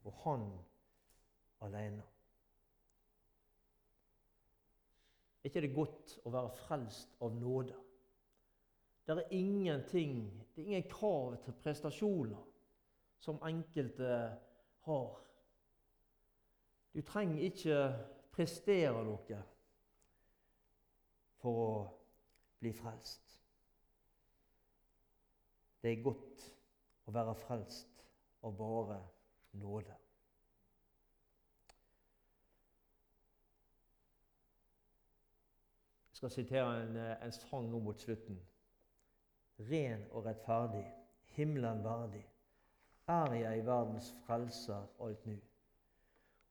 Og 0.04 0.14
han 0.14 0.60
alene. 1.62 2.04
Er 5.44 5.48
ikke 5.48 5.62
det 5.62 5.76
godt 5.76 6.18
å 6.26 6.34
være 6.34 6.52
frelst 6.66 7.16
av 7.24 7.32
nåde? 7.36 7.76
Det 9.08 9.16
er 9.16 9.32
ingenting, 9.32 10.20
det 10.56 10.62
er 10.62 10.68
ingen 10.68 10.90
krav 10.92 11.38
til 11.46 11.56
prestasjoner 11.64 12.44
som 13.20 13.40
enkelte 13.48 14.20
har. 14.86 15.16
Du 16.94 17.02
trenger 17.02 17.48
ikke 17.48 17.80
prestere 18.36 19.04
noe 19.08 19.42
for 21.40 21.64
å 21.64 21.74
bli 22.60 22.76
frelst. 22.76 23.29
Det 25.82 25.92
er 25.92 26.04
godt 26.04 26.46
å 27.08 27.14
være 27.16 27.36
frelst 27.40 28.04
av 28.44 28.56
bare 28.58 29.00
nåde. 29.60 29.96
Jeg 36.10 36.20
skal 36.20 36.32
sitere 36.34 36.82
en, 36.84 36.98
en 36.98 37.32
sang 37.32 37.70
nå 37.72 37.80
mot 37.80 38.02
slutten. 38.02 38.42
Ren 39.70 40.04
og 40.12 40.26
rettferdig, 40.28 40.84
himmelen 41.36 41.84
verdig, 41.84 42.26
er 43.08 43.34
jeg 43.40 43.66
verdens 43.66 44.12
frelser 44.26 44.84
alt 45.00 45.26
nu. 45.26 45.38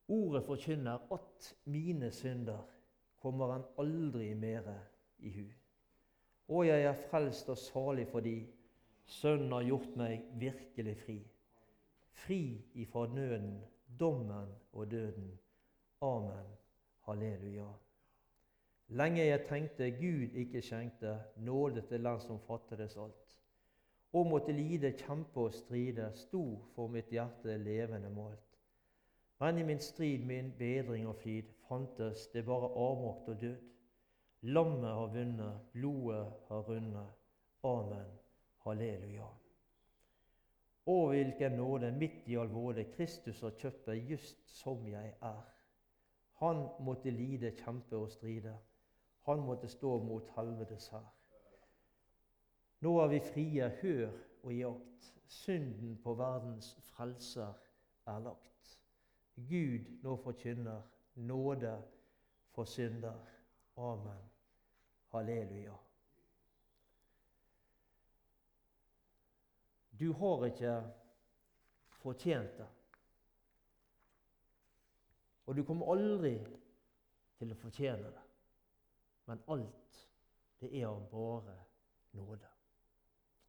Ordet 0.09 0.45
forkynner 0.47 1.05
at 1.13 1.53
mine 1.69 2.09
synder 2.17 2.65
kommer 3.21 3.53
han 3.53 3.65
aldri 3.79 4.33
mere 4.35 4.79
i 5.19 5.33
hu. 5.37 5.45
Og 6.49 6.67
jeg 6.67 6.87
er 6.89 7.03
frelst 7.11 7.49
og 7.53 7.59
salig 7.61 8.07
fordi 8.09 8.39
Sønnen 9.09 9.53
har 9.53 9.65
gjort 9.65 9.97
meg 9.97 10.25
virkelig 10.37 10.97
fri. 11.01 11.19
Fri 12.13 12.41
ifra 12.75 13.07
nøden, 13.09 13.55
dommen 14.01 14.51
og 14.73 14.91
døden. 14.91 15.31
Amen. 16.05 16.51
Halleluja. 17.09 17.69
Lenge 18.89 19.25
jeg 19.25 19.45
tenkte 19.49 19.91
Gud 19.97 20.37
ikke 20.43 20.63
skjenkte 20.65 21.15
nåde 21.37 21.83
til 21.89 22.05
den 22.05 22.21
som 22.21 22.41
fattedes 22.45 22.97
alt, 23.01 23.35
og 24.13 24.29
måtte 24.29 24.53
lide, 24.53 24.93
kjempe 24.97 25.41
og 25.49 25.57
stride, 25.57 26.11
sto 26.17 26.45
for 26.75 26.93
mitt 26.93 27.09
hjerte 27.13 27.57
levende 27.61 28.13
målt. 28.13 28.61
Men 29.41 29.59
i 29.59 29.65
min 29.65 29.81
strid, 29.81 30.25
min 30.25 30.53
bedring 30.59 31.09
og 31.09 31.17
flid, 31.17 31.49
fantes 31.69 32.27
det 32.33 32.45
bare 32.45 32.73
avmakt 32.73 33.29
og 33.29 33.41
død. 33.41 33.59
Lammet 34.41 34.91
har 34.91 35.13
vunnet, 35.17 35.61
blodet 35.73 36.33
har 36.49 36.65
rundet. 36.69 37.07
Amen. 37.65 38.18
Halleluja. 38.69 39.29
Å, 40.89 40.97
hvilken 41.13 41.57
nåde 41.57 41.91
midt 41.93 42.29
i 42.29 42.37
våde 42.37 42.85
Kristus 42.95 43.41
har 43.45 43.57
kjøpt 43.61 43.89
meg 43.91 44.11
just 44.13 44.41
som 44.61 44.87
jeg 44.89 45.13
er. 45.21 45.47
Han 46.41 46.63
måtte 46.85 47.13
lide, 47.13 47.53
kjempe 47.59 47.99
og 47.99 48.11
stride. 48.13 48.55
Han 49.29 49.43
måtte 49.45 49.69
stå 49.69 49.99
mot 50.05 50.29
helvetes 50.37 50.89
hær. 50.95 51.09
Nå 52.81 52.93
er 53.03 53.11
vi 53.13 53.21
frie, 53.27 53.69
hør 53.83 54.13
og 54.43 54.53
jakt. 54.55 55.11
Synden 55.29 55.99
på 56.01 56.15
verdens 56.17 56.71
frelser 56.89 57.53
er 58.09 58.23
lagt. 58.25 58.79
Gud 59.51 59.91
nå 60.03 60.15
forkynner 60.23 60.87
nåde 61.21 61.75
for 62.55 62.65
synder. 62.65 63.19
Amen. 63.77 64.25
Halleluja. 65.13 65.77
Du 69.99 70.13
har 70.13 70.45
ikke 70.47 70.75
fortjent 71.99 72.59
det. 72.59 72.69
Og 75.49 75.57
du 75.57 75.65
kommer 75.65 75.91
aldri 75.95 76.37
til 77.39 77.53
å 77.55 77.59
fortjene 77.59 78.13
det. 78.13 78.25
Men 79.29 79.43
alt, 79.53 80.01
det 80.61 80.71
er 80.71 80.87
av 80.91 81.03
bare 81.11 81.57
nåde. 82.17 82.51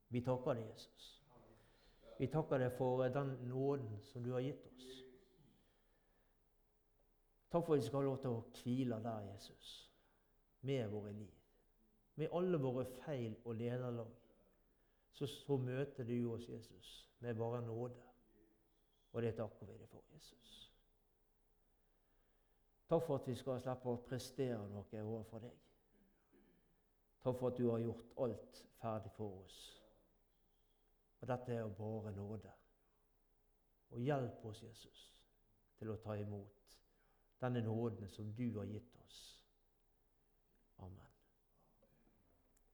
Vi 0.10 0.22
takker 0.26 0.58
deg, 0.58 0.70
Jesus. 0.72 1.10
Vi 2.20 2.28
takker 2.32 2.64
deg 2.64 2.74
for 2.78 3.06
den 3.14 3.36
nåden 3.48 4.00
som 4.10 4.24
du 4.24 4.32
har 4.34 4.44
gitt 4.44 4.66
oss. 4.72 4.88
Takk 7.50 7.66
for 7.66 7.76
at 7.76 7.82
vi 7.82 7.88
skal 7.88 8.02
ha 8.02 8.08
lov 8.10 8.18
til 8.22 8.34
å 8.34 8.42
hvile 8.60 8.98
der, 9.04 9.28
Jesus, 9.32 9.70
med 10.62 10.90
våre 10.92 11.14
liv. 11.14 11.36
Med 12.20 12.34
alle 12.36 12.60
våre 12.62 12.84
feil 13.00 13.38
og 13.46 13.56
lederlag 13.58 14.12
så, 15.20 15.28
så 15.28 15.58
møter 15.58 16.04
du 16.04 16.32
oss, 16.34 16.50
Jesus, 16.50 17.10
med 17.20 17.36
bare 17.36 17.62
nåde. 17.62 18.02
Og 19.12 19.22
det 19.22 19.36
takker 19.36 19.66
vi 19.66 19.76
deg 19.76 19.90
for, 19.92 20.04
Jesus. 20.14 20.52
Takk 22.90 23.04
for 23.06 23.20
at 23.20 23.28
vi 23.28 23.36
skal 23.36 23.60
slippe 23.60 23.92
å 23.92 24.00
prestere 24.08 24.62
noe 24.72 25.02
overfor 25.02 25.44
deg. 25.44 25.58
Takk 27.20 27.36
for 27.36 27.50
at 27.50 27.60
du 27.60 27.68
har 27.68 27.84
gjort 27.84 28.16
alt 28.24 28.62
ferdig 28.80 29.12
for 29.18 29.42
oss. 29.42 29.60
Og 31.20 31.28
dette 31.28 31.58
er 31.58 31.76
bare 31.82 32.16
nåde. 32.16 32.54
Og 33.92 34.00
hjelp 34.00 34.46
oss, 34.46 34.64
Jesus, 34.64 35.04
til 35.76 35.92
å 35.92 36.00
ta 36.00 36.16
imot 36.16 36.80
denne 37.44 37.66
nåden 37.66 38.08
som 38.08 38.32
du 38.38 38.48
har 38.56 38.72
gitt 38.72 38.96
oss. 38.96 38.99